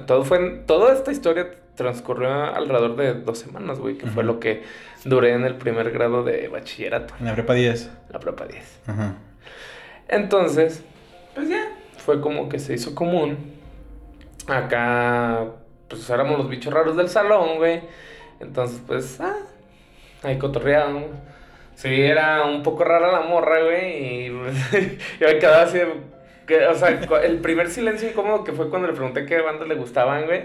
[0.05, 4.61] Todo fue, toda esta historia transcurrió alrededor de dos semanas, güey, que fue lo que
[5.05, 7.15] duré en el primer grado de bachillerato.
[7.19, 7.89] En la prepa 10.
[8.11, 8.81] La prepa 10.
[8.85, 9.15] Ajá.
[10.07, 10.83] Entonces,
[11.33, 13.53] pues ya, fue como que se hizo común.
[14.47, 15.45] Acá,
[15.87, 17.81] pues éramos los bichos raros del salón, güey.
[18.39, 19.37] Entonces, pues, ah,
[20.23, 21.05] ahí cotorreábamos.
[21.75, 24.27] Sí, era un poco rara la morra, güey.
[24.27, 24.29] Y
[25.19, 25.79] yo me quedaba así,
[26.45, 26.89] que, o sea,
[27.23, 30.43] el primer silencio incómodo que fue cuando le pregunté qué bandas le gustaban, güey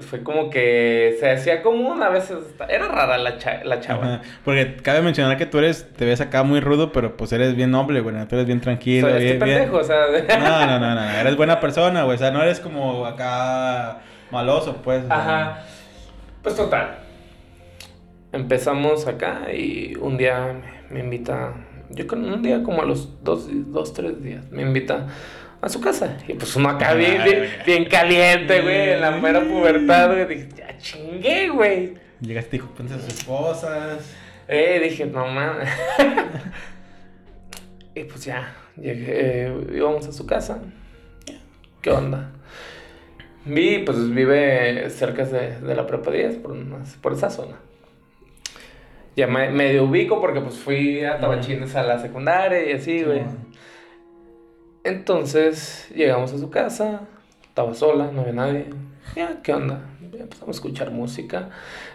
[0.00, 2.38] fue como que se hacía común a veces.
[2.68, 4.22] Era rara la, la chava.
[4.44, 7.70] Porque cabe mencionar que tú eres, te ves acá muy rudo, pero pues eres bien
[7.70, 8.16] noble, güey.
[8.26, 9.08] Tú eres bien tranquilo.
[9.08, 10.06] Soy este pendejo, o sea.
[10.38, 11.10] No, no, no, no.
[11.10, 12.16] Eres buena persona, güey.
[12.16, 14.00] O sea, no eres como acá
[14.32, 15.04] maloso, pues.
[15.08, 15.62] Ajá.
[16.42, 16.98] Pues total.
[18.32, 21.54] Empezamos acá y un día me, me invita.
[21.90, 24.50] Yo con un día como a los dos, dos, tres días.
[24.50, 25.06] Me invita
[25.64, 26.16] a su casa.
[26.28, 27.22] Y pues uno acá bien,
[27.64, 30.26] bien, caliente, güey, en la mera pubertad, güey.
[30.26, 31.94] Dije, ya chingué, güey.
[32.20, 34.14] Llegaste, dijo, ponte a sus esposas.
[34.46, 35.68] Eh, dije, no mames.
[37.94, 40.58] y pues ya, llegué, eh, íbamos a su casa.
[41.80, 42.30] ¿Qué onda?
[43.46, 46.56] Vi, pues vive cerca de, de la prepa 10, por,
[47.00, 47.56] por esa zona.
[49.16, 53.22] Ya me, medio ubico porque pues fui a Tabachines a la secundaria y así, güey.
[54.84, 57.00] Entonces llegamos a su casa,
[57.42, 58.66] estaba sola, no había nadie.
[59.16, 59.80] Ya, ¿qué onda?
[60.12, 61.48] empezamos a escuchar música.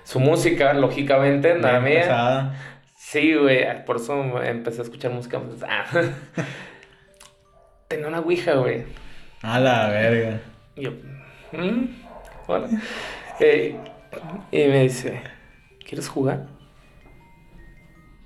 [0.03, 2.53] Su música, lógicamente, era mía.
[2.97, 5.39] Sí, güey, por eso empecé a escuchar música.
[7.87, 8.83] Tenía una ouija, güey.
[9.41, 10.41] A la verga.
[10.75, 10.91] Y yo,
[11.51, 11.85] ¿Mm?
[12.47, 12.69] Hola.
[13.39, 13.75] Eh,
[14.51, 15.21] y me dice,
[15.87, 16.47] ¿quieres jugar?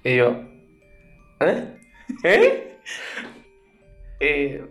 [0.03, 0.41] Y yo,
[1.39, 1.65] ¿eh?
[2.23, 2.77] ¿Eh?
[4.25, 4.63] Eh,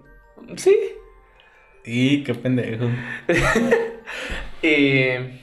[0.56, 0.74] sí.
[1.84, 2.86] Y qué pendejo.
[4.62, 5.12] y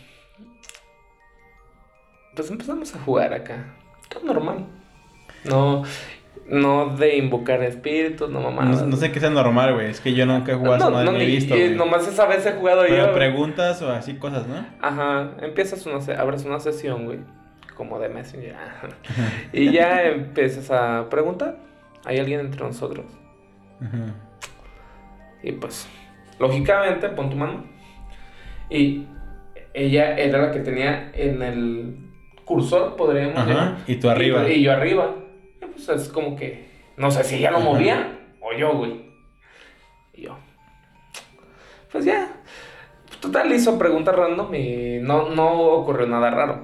[2.36, 3.76] pues empezamos a jugar acá.
[4.10, 4.66] Todo normal.
[5.44, 5.84] No,
[6.48, 8.64] no de invocar espíritus, no mamá.
[8.66, 9.92] No, sé qué sea normal, güey.
[9.92, 11.56] Es que yo nunca he jugado, no, no, he visto.
[11.76, 13.14] nomás esa vez he jugado Pero yo.
[13.14, 14.66] preguntas o así cosas, ¿no?
[14.82, 15.34] Ajá.
[15.42, 17.20] Empiezas una, abres una sesión, güey.
[17.76, 18.56] Como de Messenger.
[19.54, 21.58] y ya empiezas a preguntar.
[22.06, 23.06] ¿Hay alguien entre nosotros?
[25.44, 25.88] Y pues,
[26.40, 27.64] lógicamente, pon tu mano.
[28.70, 29.06] Y
[29.74, 31.98] ella era la que tenía en el
[32.46, 33.64] cursor, podríamos decir.
[33.88, 34.50] Y tú arriba.
[34.50, 35.16] Y, yo arriba.
[35.62, 39.02] Y pues es como que, no sé si ella lo movía o yo, güey.
[40.14, 40.38] Y yo.
[41.92, 42.32] Pues ya.
[43.20, 46.62] Total, hizo preguntas random y no, no ocurrió nada raro.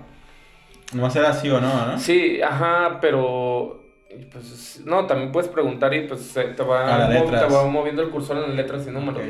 [0.93, 1.99] No ser así o no, ¿no?
[1.99, 3.84] Sí, ajá, pero
[4.31, 8.43] pues, no, también puedes preguntar y pues te va, te va moviendo el cursor en
[8.43, 9.21] las letras y números.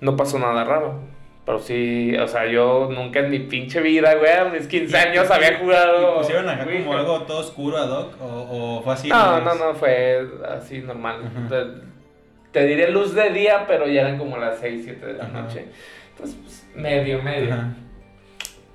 [0.00, 1.00] No pasó nada raro.
[1.44, 5.30] Pero sí, o sea, yo nunca en mi pinche vida, güey, a mis 15 años
[5.30, 6.12] había jugado.
[6.12, 8.14] ¿Y pusieron acá como algo todo oscuro ad hoc?
[8.20, 9.08] ¿O, o fue así?
[9.08, 11.22] No, no, no, fue así normal.
[11.48, 15.28] Te, te, diré luz de día, pero ya eran como las 6, 7 de la
[15.28, 15.66] noche.
[16.10, 17.56] Entonces, pues, medio, medio.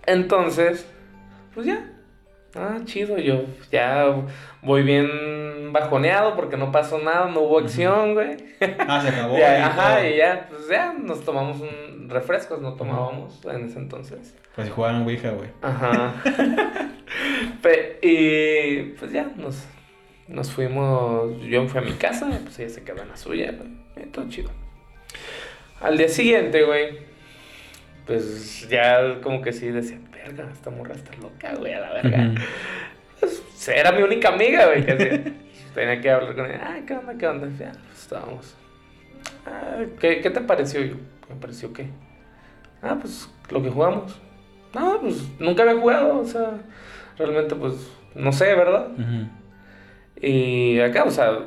[0.06, 0.86] Entonces,
[1.54, 1.95] pues ya.
[2.56, 4.16] Ah, chido, yo ya
[4.62, 8.38] voy bien bajoneado porque no pasó nada, no hubo acción, güey.
[8.80, 9.36] Ah, se acabó.
[9.64, 14.36] ajá, y ya, pues ya nos tomamos un refrescos, no tomábamos en ese entonces.
[14.56, 15.49] Pues jugaban Ouija, güey.
[15.62, 16.14] Ajá.
[18.01, 19.66] y pues ya, nos,
[20.28, 24.08] nos fuimos, yo fui a mi casa, pues ella se quedó en la suya, güey.
[24.12, 24.51] todo chido.
[25.82, 26.99] Al día siguiente, güey,
[28.06, 32.36] pues ya como que sí decía, verga, esta morra está loca, güey, a la verga.
[33.20, 35.34] Pues, era mi única amiga, güey, que
[35.74, 36.62] tenía que hablar con ella.
[36.68, 37.47] Ay, ¿qué onda, qué onda?
[37.58, 38.56] Ya, pues estábamos.
[39.45, 40.82] Ah, ¿qué, ¿Qué te pareció?
[40.82, 40.95] Yo,
[41.30, 41.88] ¿me pareció qué?
[42.82, 44.20] Ah, pues lo que jugamos.
[44.74, 46.58] No, pues nunca había jugado, o sea,
[47.18, 47.74] realmente pues
[48.14, 48.89] no sé, ¿verdad?
[50.22, 51.39] Y acá, o sea,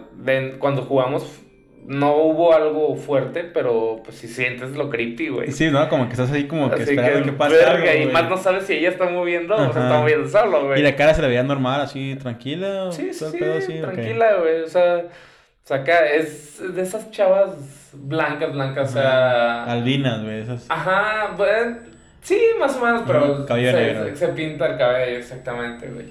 [0.58, 1.40] cuando jugamos
[1.88, 5.50] no hubo algo fuerte, pero pues si sientes lo creepy, güey.
[5.52, 5.88] Sí, ¿no?
[5.88, 8.74] Como que estás ahí como que esperando que, pase algo, Y más no sabes si
[8.74, 10.80] ella está moviendo o se está moviendo solo, güey.
[10.80, 12.92] ¿Y la cara se le veía normal, así, tranquila?
[12.92, 14.60] Sí, sí, tranquila, güey.
[14.60, 19.64] O sea, o sea, acá es de esas chavas blancas, blancas, o sea...
[19.64, 20.66] Albinas, güey, esas.
[20.68, 21.74] Ajá, pues...
[22.20, 23.46] Sí, más o menos, pero...
[23.46, 24.16] Cabello se, negro.
[24.16, 26.06] Se, pinta el cabello, exactamente, güey.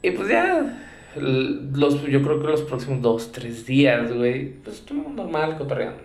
[0.00, 0.62] Y pues ya
[1.20, 6.02] los, yo creo que los próximos dos, tres días, güey, pues estuvo normal cotorreando.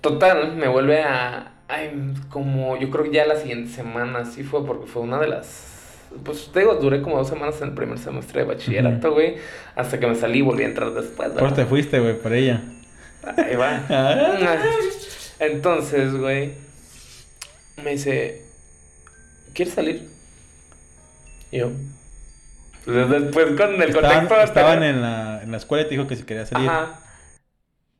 [0.00, 1.52] Total, me vuelve a.
[1.66, 5.28] Ay, como yo creo que ya la siguiente semana sí fue, porque fue una de
[5.28, 5.72] las.
[6.22, 9.36] Pues te digo, duré como dos semanas en el primer semestre de bachillerato, güey.
[9.74, 11.30] Hasta que me salí y volví a entrar después.
[11.30, 12.18] ¿Por te fuiste, güey?
[12.18, 12.62] Por ella.
[13.36, 13.80] Ahí va.
[13.88, 14.58] Ah.
[15.38, 16.52] Entonces, güey.
[17.82, 18.44] Me dice.
[19.54, 20.08] ¿Quieres salir?
[21.50, 21.70] Y yo.
[22.86, 24.44] Después con el estaban, contexto...
[24.44, 26.68] Estaban en la, en la escuela y te dijo que si quería salir.
[26.68, 27.00] Ajá.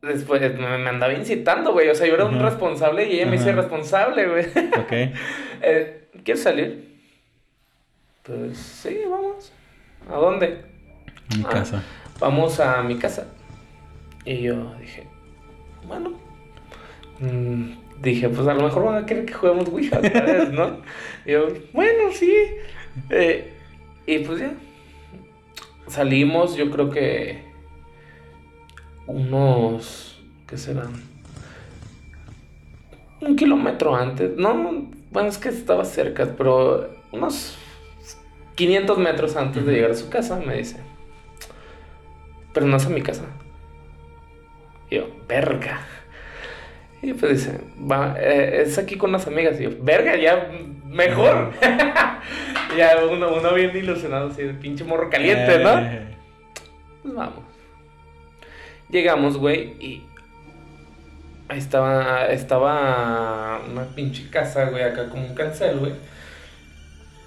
[0.02, 1.88] Después me, andaba incitando, güey.
[1.88, 4.46] O sea, yo era un responsable y ella me hizo responsable, güey.
[4.78, 4.92] Ok.
[5.62, 6.98] eh, ¿Quieres salir?
[8.22, 9.52] Pues sí, vamos.
[10.10, 10.64] ¿A dónde?
[11.32, 11.82] A mi ah, casa.
[12.20, 13.26] Vamos a mi casa.
[14.24, 15.06] Y yo dije,
[15.86, 16.12] bueno.
[17.20, 20.80] Mm, dije, pues a lo mejor van a querer que juguemos Ouija otra vez, ¿no?
[21.24, 22.32] y yo, bueno, sí.
[23.10, 23.52] Eh,
[24.06, 24.52] y pues ya.
[25.86, 27.44] Salimos, yo creo que
[29.06, 30.92] unos, ¿qué serán?
[33.20, 34.36] Un kilómetro antes.
[34.36, 37.56] No, bueno, es que estaba cerca, pero unos
[38.54, 40.78] 500 metros antes de llegar a su casa me dice,
[42.52, 43.24] pero no es a mi casa.
[44.90, 45.86] Y yo, verga.
[47.04, 49.60] Y pues dice, va, eh, es aquí con las amigas.
[49.60, 50.50] Y yo, verga, ya
[50.86, 51.52] mejor.
[52.78, 55.78] ya uno, uno bien ilusionado, así, de pinche morro caliente, ¿no?
[55.80, 56.16] Eh.
[57.02, 57.44] Pues vamos.
[58.88, 60.06] Llegamos, güey, y
[61.48, 65.92] ahí estaba, estaba una pinche casa, güey, acá como un cancel, güey.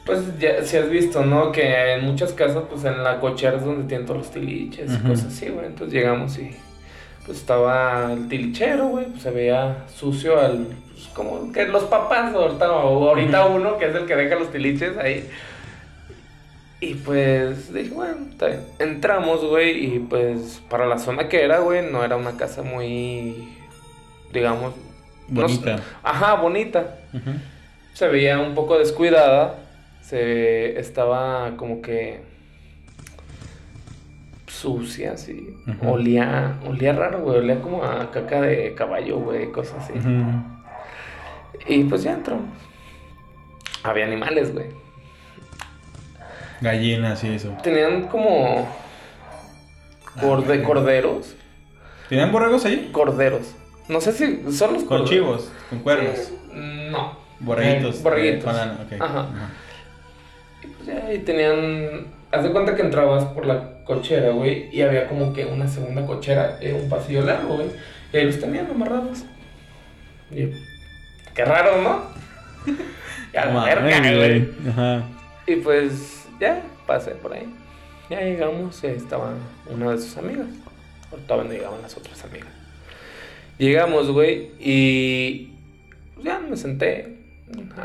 [0.08, 1.52] Pues ya si has visto, ¿no?
[1.52, 5.08] Que en muchas casas, pues en la cochera es donde tienen todos los tiliches y
[5.08, 5.68] cosas así, güey.
[5.68, 6.56] Entonces llegamos y
[7.28, 10.66] pues estaba el tilichero, güey, pues se veía sucio al
[11.14, 14.98] como que los papás, ahorita, o ahorita uno que es el que deja los tiliches
[14.98, 15.30] ahí.
[16.80, 18.18] Y pues dije, bueno,
[18.80, 23.50] entramos, güey, y pues para la zona que era, güey, no era una casa muy,
[24.32, 24.74] digamos...
[25.28, 25.82] Bonita.
[26.04, 27.00] ajá, bonita.
[27.94, 29.56] Se veía un poco descuidada,
[30.02, 32.22] se estaba como que
[34.62, 35.56] sucia, así.
[35.86, 39.94] Olía, olía raro, güey, olía como a caca de caballo, güey, cosas así.
[41.68, 42.46] Y pues ya entramos.
[43.84, 44.68] Había animales, güey.
[46.62, 47.56] Gallinas y eso.
[47.62, 48.68] Tenían como.
[50.20, 51.36] Corde, corderos.
[52.10, 52.90] ¿Tenían borregos ahí?
[52.92, 53.54] Corderos.
[53.88, 56.32] No sé si son los Con chivos, con cuernos.
[56.54, 57.28] no.
[57.40, 58.02] Borreguitos.
[58.02, 58.48] borreguitos.
[59.00, 59.28] Ajá.
[60.64, 62.08] Y pues ya ahí tenían.
[62.32, 66.06] Haz de cuenta que entrabas por la cochera, güey, y había como que una segunda
[66.06, 67.68] cochera, eh, un pasillo largo, güey.
[68.12, 69.24] Y ahí los tenían amarrados.
[70.32, 70.52] Y
[71.38, 72.02] Qué raro, ¿no?
[73.34, 74.50] ya la verga, güey.
[74.68, 75.04] Ajá.
[75.46, 77.48] Y pues ya pasé por ahí.
[78.10, 79.36] Ya llegamos, estaba
[79.70, 80.48] una de sus amigas.
[81.12, 82.50] O todavía no llegaban las otras amigas.
[83.60, 85.52] Llegamos, güey, y
[86.16, 87.18] pues ya me senté.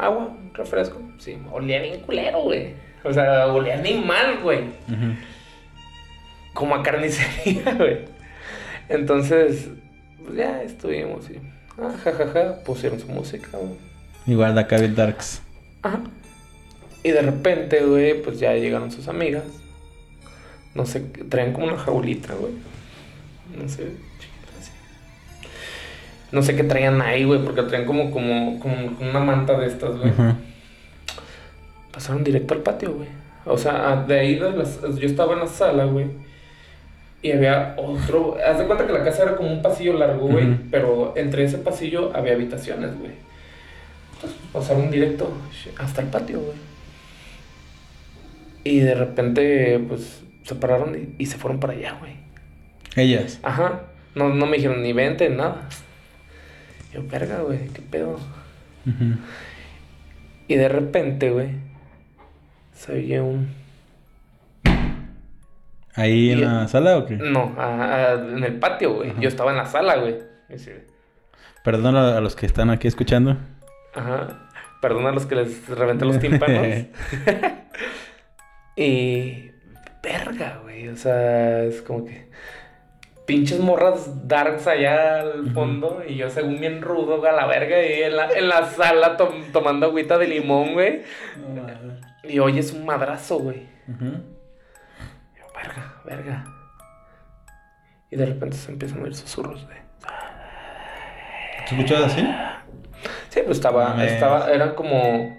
[0.01, 1.03] Agua, refresco.
[1.18, 2.72] Sí, olía bien culero, güey.
[3.05, 4.64] O sea, olía animal, güey.
[6.55, 7.98] Como a carnicería, güey.
[8.88, 9.68] Entonces,
[10.22, 11.38] pues ya estuvimos y
[11.80, 13.72] Ah, jajaja, pusieron su música, güey.
[14.26, 15.40] Igual de acá darks.
[15.82, 16.00] Ajá.
[17.03, 19.44] Y de repente, güey, pues ya llegaron sus amigas.
[20.74, 22.53] No sé, traían como una jaulita, güey.
[23.57, 23.84] No sé,
[24.18, 24.70] chiquita así.
[26.30, 29.96] No sé qué traían ahí, güey, porque traían como, como, como una manta de estas,
[29.96, 30.11] güey.
[30.11, 30.36] Ajá.
[31.93, 33.09] Pasaron directo al patio, güey.
[33.45, 36.07] O sea, de ahí de las- yo estaba en la sala, güey.
[37.22, 38.36] Y había otro.
[38.45, 40.57] Haz de cuenta que la casa era como un pasillo largo, güey.
[40.70, 43.12] Pero entre ese pasillo había habitaciones, güey.
[44.14, 45.32] Entonces pasaron directo
[45.78, 46.57] hasta el patio, güey.
[48.64, 52.12] Y de repente, pues, se pararon y, y se fueron para allá, güey.
[52.97, 53.38] Ellas.
[53.43, 53.82] Ajá.
[54.14, 55.68] No, no me dijeron ni vente, nada.
[56.93, 58.14] Yo, verga, güey, qué pedo.
[58.86, 59.16] Ujú.
[60.49, 61.51] Y de repente, güey,
[62.85, 63.49] se oye un.
[65.95, 67.16] ¿Ahí en la sala o qué?
[67.16, 69.11] No, a- a- en el patio, güey.
[69.11, 69.20] Ajá.
[69.20, 70.16] Yo estaba en la sala, güey.
[71.64, 73.37] Perdón a, a los que están aquí escuchando.
[73.95, 74.49] Ajá.
[74.80, 76.66] Perdona a los que les reventé los tímpanos.
[78.76, 79.51] y.
[80.03, 80.89] Verga, güey.
[80.89, 82.30] O sea, es como que.
[83.26, 86.03] Pinches morras darks allá al fondo.
[86.09, 87.80] Y yo, según bien rudo, a la verga.
[87.87, 91.03] Y en la, en la sala tom- tomando agüita de limón, güey.
[92.24, 93.68] Y oyes un madrazo, güey.
[93.88, 94.04] Ujú.
[95.36, 96.44] Yo, verga, verga.
[98.10, 99.78] Y de repente se empiezan a oír susurros, güey.
[101.68, 102.28] ¿Te escuchas así?
[103.30, 105.36] Sí, pues estaba, estaba, eran como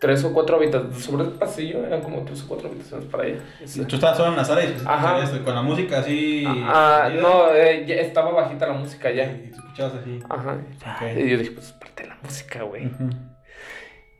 [0.00, 1.04] tres o cuatro habitaciones.
[1.04, 3.24] Sobre el pasillo eran como tres o cuatro habitaciones para.
[3.64, 3.84] Sí.
[3.84, 5.20] Tú estabas solo en la sala y Ajá.
[5.44, 6.44] con la música así.
[6.48, 9.24] Ah, no, eh, estaba bajita la música ya.
[9.24, 10.20] Y escuchabas así.
[10.28, 10.52] Ajá.
[10.52, 11.16] Ok.
[11.18, 12.86] Y yo dije, pues parte de la música, güey.
[12.86, 13.10] Ujú.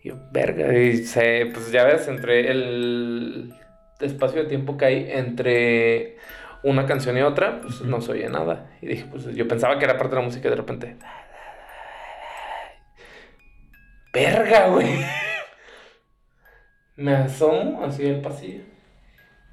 [0.07, 0.73] Y yo, verga.
[0.79, 3.53] Y se, pues ya ves, entre el
[4.01, 6.17] espacio de tiempo que hay entre
[6.63, 8.71] una canción y otra, pues no se oye nada.
[8.81, 10.97] Y dije, pues yo pensaba que era parte de la música y de repente.
[14.13, 14.87] Verga, güey.
[16.97, 18.63] Me asomo así al pasillo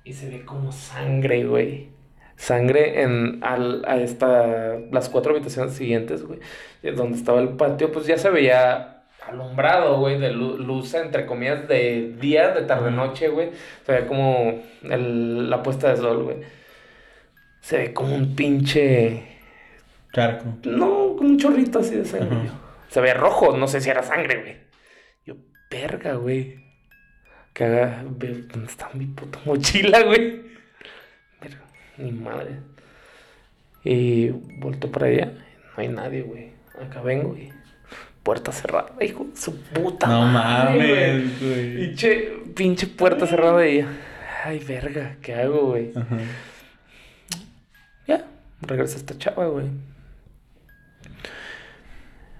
[0.04, 1.90] y se ve como sangre, güey.
[2.36, 6.40] Sangre en al, a esta, las cuatro habitaciones siguientes, güey.
[6.96, 8.94] Donde estaba el patio, pues ya se veía
[9.28, 13.50] alumbrado, güey, de lu- luz, entre comillas, de día, de tarde-noche, güey.
[13.86, 16.38] Se ve como el- la puesta de sol, güey.
[17.62, 19.24] Se ve como un pinche...
[20.14, 20.46] Charco.
[20.66, 22.36] No, como un chorrito así de sangre.
[22.48, 22.60] Ajá.
[22.90, 24.58] Se ve rojo, no sé si era sangre, güey.
[25.26, 25.36] Yo,
[25.72, 26.60] verga, güey.
[27.54, 28.04] Que haga.
[28.10, 30.42] ve, ¿Dónde está mi puta mochila, güey?
[31.42, 31.62] Verga,
[31.98, 32.58] ni madre.
[33.84, 35.26] Y volto para allá.
[35.26, 36.52] No hay nadie, güey.
[36.80, 37.52] Acá vengo y.
[38.24, 41.76] Puerta cerrada, hijo su puta No madre, mames, güey.
[41.78, 43.86] Pinche, pinche puerta cerrada y.
[44.46, 45.92] Ay, verga, ¿qué hago, güey?
[45.96, 46.18] Ajá.
[48.08, 48.26] Ya,
[48.62, 49.68] regresa esta chava, güey.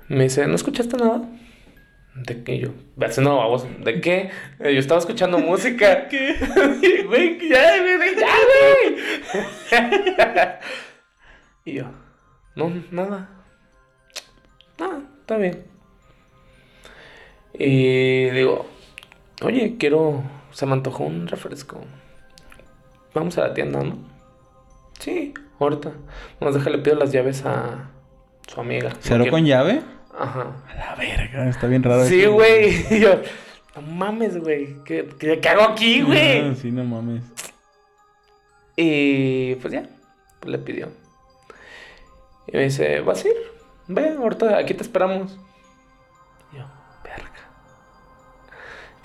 [0.08, 1.22] Me dice, ¿no escuchaste nada?
[2.16, 2.60] ¿De qué?
[2.60, 2.70] Yo,
[3.02, 4.30] haciendo babos, ¿de qué?
[4.60, 6.08] Yo estaba escuchando música.
[6.10, 6.36] ¿Qué?
[7.08, 8.36] Güey, ya, güey, ya,
[9.72, 9.80] güey.
[11.66, 11.86] y yo,
[12.56, 13.30] no, nada.
[14.80, 15.73] Nada, está bien.
[17.54, 18.66] Y digo,
[19.44, 21.82] oye, quiero, se me antojó un refresco.
[23.14, 23.98] Vamos a la tienda, ¿no?
[25.00, 25.92] Sí, ahorita.
[26.42, 27.90] Nos deja, le pido las llaves a
[28.48, 28.92] su amiga.
[29.02, 29.82] ¿Cero Porque- con llave?
[30.18, 30.54] Ajá.
[30.70, 32.06] A la verga, está bien raro.
[32.06, 32.86] Sí, güey.
[32.90, 33.22] Y yo,
[33.76, 34.76] no mames, güey.
[34.84, 36.40] ¿Qué, qué, qué hago aquí, güey?
[36.42, 37.24] Ah, sí, no mames.
[38.76, 39.84] Y pues ya,
[40.40, 40.90] pues le pidió.
[42.48, 43.36] Y me dice, ¿vas a ir?
[43.88, 45.38] Ve, ahorita aquí te esperamos.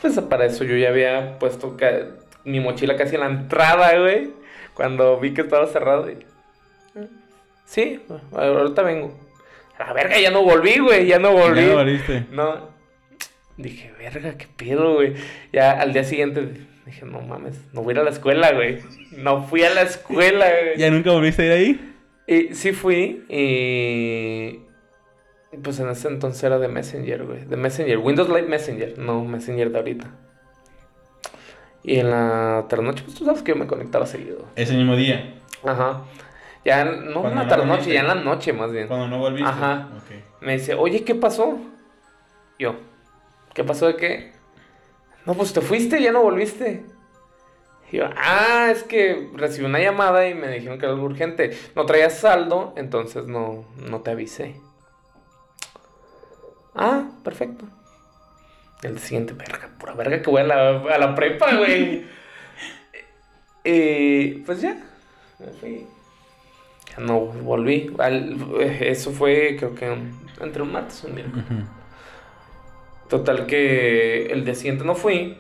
[0.00, 1.76] Pues para eso yo ya había puesto
[2.44, 4.30] mi mochila casi en la entrada, güey.
[4.74, 6.08] Cuando vi que estaba cerrado.
[6.10, 6.18] y-
[7.64, 8.00] Sí,
[8.32, 9.18] ahorita vengo.
[9.78, 11.06] A la verga, ya no volví, güey.
[11.06, 11.66] Ya no volví.
[11.66, 12.24] Ya valiste.
[12.30, 12.68] No.
[13.56, 15.14] Dije, verga, qué pedo, güey.
[15.52, 16.48] Ya al día siguiente
[16.86, 18.78] dije, no mames, no voy a ir a la escuela, güey.
[19.12, 20.78] No fui a la escuela, güey.
[20.78, 21.94] ¿Ya nunca volviste a ir ahí?
[22.26, 24.60] Y sí fui y...
[25.62, 27.44] Pues en ese entonces era de Messenger, güey.
[27.44, 27.98] De Messenger.
[27.98, 30.06] Windows Live Messenger, no Messenger de ahorita.
[31.82, 34.44] Y en la tarde-noche, pues tú sabes que yo me conectaba seguido.
[34.56, 35.34] Ese mismo día.
[35.64, 36.02] Ajá.
[36.64, 38.88] Ya, no en la no tarde-noche, ya en la noche más bien.
[38.88, 39.48] Cuando no volviste.
[39.48, 39.88] Ajá.
[40.40, 41.58] Me dice, oye, ¿qué pasó?
[42.58, 42.74] Yo,
[43.54, 44.32] ¿qué pasó de qué?
[45.24, 46.84] No, pues te fuiste, ya no volviste.
[47.90, 51.56] Y yo, ah, es que recibí una llamada y me dijeron que era algo urgente.
[51.74, 54.60] No traías saldo, entonces no, no te avisé.
[56.78, 57.64] Ah, perfecto.
[58.82, 62.06] El siguiente, verga, pura verga que voy a la, a la prepa, güey.
[63.64, 64.80] y pues ya,
[65.40, 65.86] me fui.
[66.88, 67.92] Ya no volví.
[68.80, 69.92] eso fue, creo que
[70.40, 71.44] entre un martes y un miércoles.
[73.08, 75.36] Total que el día siguiente no fui.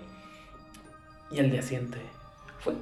[1.30, 1.98] Y el día siguiente
[2.58, 2.74] fui.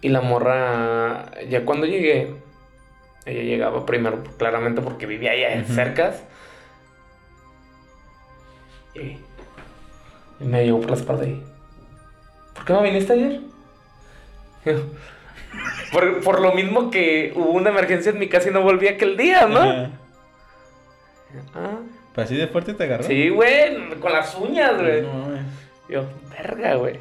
[0.00, 2.36] Y la morra, ya cuando llegué,
[3.26, 6.22] ella llegaba primero, claramente porque vivía allá cercas.
[8.94, 9.18] Y,
[10.42, 11.42] me llevó por la espalda y...
[12.54, 13.40] ¿Por qué no viniste ayer?
[15.92, 19.16] por, por, lo mismo que hubo una emergencia en mi casa y no volví aquel
[19.16, 19.60] día, ¿no?
[21.54, 21.80] Ah.
[22.14, 23.04] ¿Pues así de fuerte te agarró?
[23.04, 25.02] Sí, güey, con las uñas, güey.
[25.02, 25.28] No,
[25.88, 26.98] Yo, verga, güey.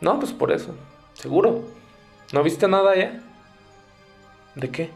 [0.00, 0.74] No, pues por eso.
[1.14, 1.64] Seguro.
[2.32, 3.22] ¿No viste nada ya?
[4.58, 4.90] ¿De qué?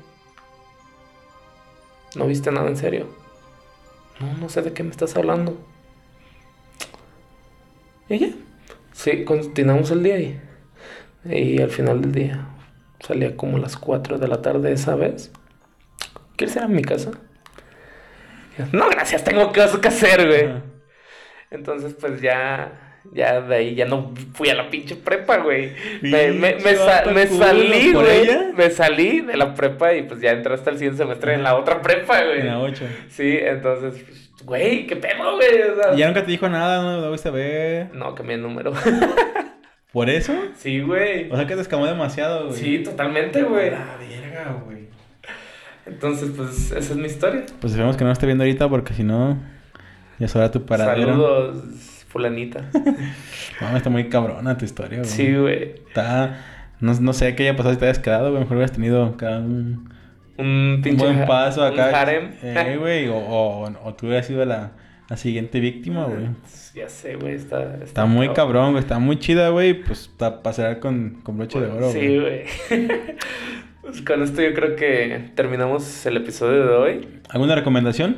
[2.16, 3.06] ¿No viste nada en serio?
[4.18, 5.56] No, no sé de qué me estás hablando.
[8.08, 8.28] ¿Y ya?
[8.92, 10.40] Sí, continuamos el día ahí.
[11.24, 12.48] Y al final del día
[13.00, 15.30] salía como las 4 de la tarde esa vez.
[16.36, 17.12] ¿Quieres ir a mi casa?
[18.72, 20.62] No, gracias, tengo cosas que hacer, güey.
[21.50, 25.72] Entonces, pues ya, ya de ahí ya no fui a la pinche prepa, güey.
[26.00, 28.52] Me, me, me, salí, güey.
[28.54, 31.56] Me salí de la prepa y pues ya entré hasta el siguiente semestre en la
[31.56, 32.40] otra prepa, güey.
[32.40, 32.84] En la 8.
[33.08, 35.48] Sí, entonces, pues, güey, qué pedo, güey.
[35.94, 36.82] ¿Y ya nunca te dijo nada?
[36.82, 37.94] ¿No lo a ver?
[37.94, 38.72] No, cambié el número.
[39.92, 40.32] ¿Por eso?
[40.56, 41.30] Sí, güey.
[41.30, 42.58] O sea que te escamó demasiado, güey.
[42.58, 43.70] Sí, totalmente, güey.
[43.70, 44.88] La verga, güey.
[45.84, 47.44] Entonces, pues, esa es mi historia.
[47.60, 49.38] Pues esperemos que no esté viendo ahorita porque si no,
[50.18, 51.08] ya será tu paradero.
[51.08, 52.70] Saludos, fulanita.
[53.60, 55.10] no, está muy cabrona tu historia, güey.
[55.10, 55.74] Sí, güey.
[55.88, 56.44] Está...
[56.80, 58.42] No, no sé qué haya pasado si te habías quedado, güey.
[58.42, 59.90] Mejor hubieras tenido cada un...
[60.36, 61.04] Un pinche...
[61.04, 61.88] buen paso acá.
[61.88, 62.30] Un harem.
[62.42, 63.08] Eh, güey.
[63.08, 64.72] O, o, o, tú hubieras sido la,
[65.08, 66.28] la siguiente víctima, güey.
[66.74, 67.34] Ya sé, güey.
[67.34, 68.82] Está, está, está, muy cabrón, güey.
[68.82, 69.74] Está muy chida, güey.
[69.74, 72.44] Pues para pasar con, con broche de oro, Sí, güey.
[73.82, 77.08] Pues con esto yo creo que terminamos el episodio de hoy.
[77.28, 78.16] ¿Alguna recomendación?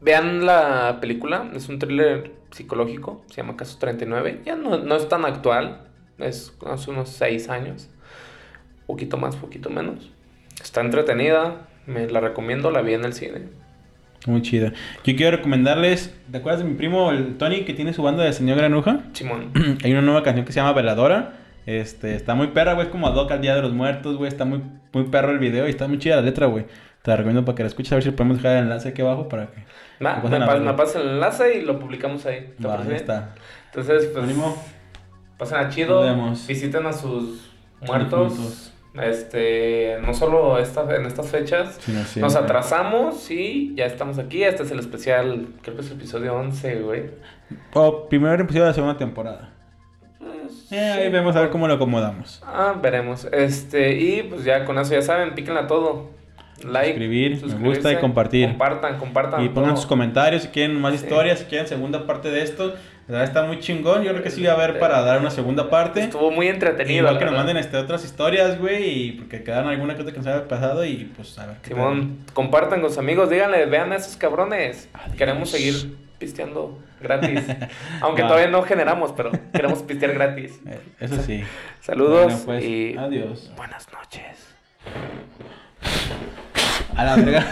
[0.00, 4.42] Vean la película, es un thriller psicológico, se llama Caso 39.
[4.44, 5.82] Ya no, no es tan actual,
[6.18, 7.88] es hace unos 6 años.
[8.86, 10.10] Poquito más, poquito menos.
[10.62, 13.42] Está entretenida, me la recomiendo, la vi en el cine.
[14.26, 14.72] Muy chida.
[15.04, 18.32] Yo quiero recomendarles, ¿te acuerdas de mi primo, el Tony, que tiene su banda de
[18.32, 19.04] Señor Granuja?
[19.12, 19.52] Simón.
[19.84, 21.38] Hay una nueva canción que se llama Veladora
[21.68, 22.86] este, está muy perra, güey.
[22.86, 24.28] Es como Doc al Día de los Muertos, güey.
[24.28, 24.62] Está muy,
[24.94, 26.64] muy perro el video y está muy chida la letra, güey.
[27.02, 27.92] Te la recomiendo para que la escuches.
[27.92, 29.64] A ver si podemos dejar el enlace aquí abajo para que.
[30.00, 32.54] Me, pasa el enlace y lo publicamos ahí.
[32.62, 33.34] Ahí está.
[33.66, 34.24] Entonces, pues.
[34.24, 34.56] Ánimo.
[35.36, 36.04] Pasen a chido.
[36.46, 38.72] Visiten a sus muertos.
[38.94, 41.78] Este, no solo esta, en estas fechas,
[42.16, 44.42] nos atrasamos y ya estamos aquí.
[44.42, 47.10] Este es el especial, creo que es el episodio 11, güey.
[47.74, 49.52] O primer episodio de la segunda temporada.
[50.70, 52.42] Eh, ahí vemos a ver cómo lo acomodamos.
[52.44, 53.26] Ah, veremos.
[53.30, 56.10] Este, y pues ya con eso ya saben, píquenla todo.
[56.64, 58.48] Like, Escribir, me gusta y compartir.
[58.48, 59.44] Compartan, compartan.
[59.44, 62.74] Y pongan sus comentarios si quieren más historias, si quieren segunda parte de esto.
[63.08, 64.02] La está muy chingón.
[64.02, 66.00] Yo creo que sí va a haber para dar una segunda parte.
[66.00, 66.98] Estuvo muy entretenido.
[66.98, 68.90] Igual que nos manden este, otras historias, güey.
[68.90, 70.84] Y porque quedaron alguna cosa que nos haya pasado.
[70.84, 71.56] Y pues a ver.
[71.62, 73.30] Simón, compartan con sus amigos.
[73.30, 74.90] Díganle, vean a esos cabrones.
[75.16, 77.44] Queremos seguir pisteando gratis.
[78.02, 80.60] Aunque todavía no generamos, pero queremos pistear gratis.
[80.68, 81.42] Eh, eso sí.
[81.80, 83.50] Saludos pues, y adiós.
[83.56, 84.54] Buenas noches.
[86.98, 87.46] A la verga.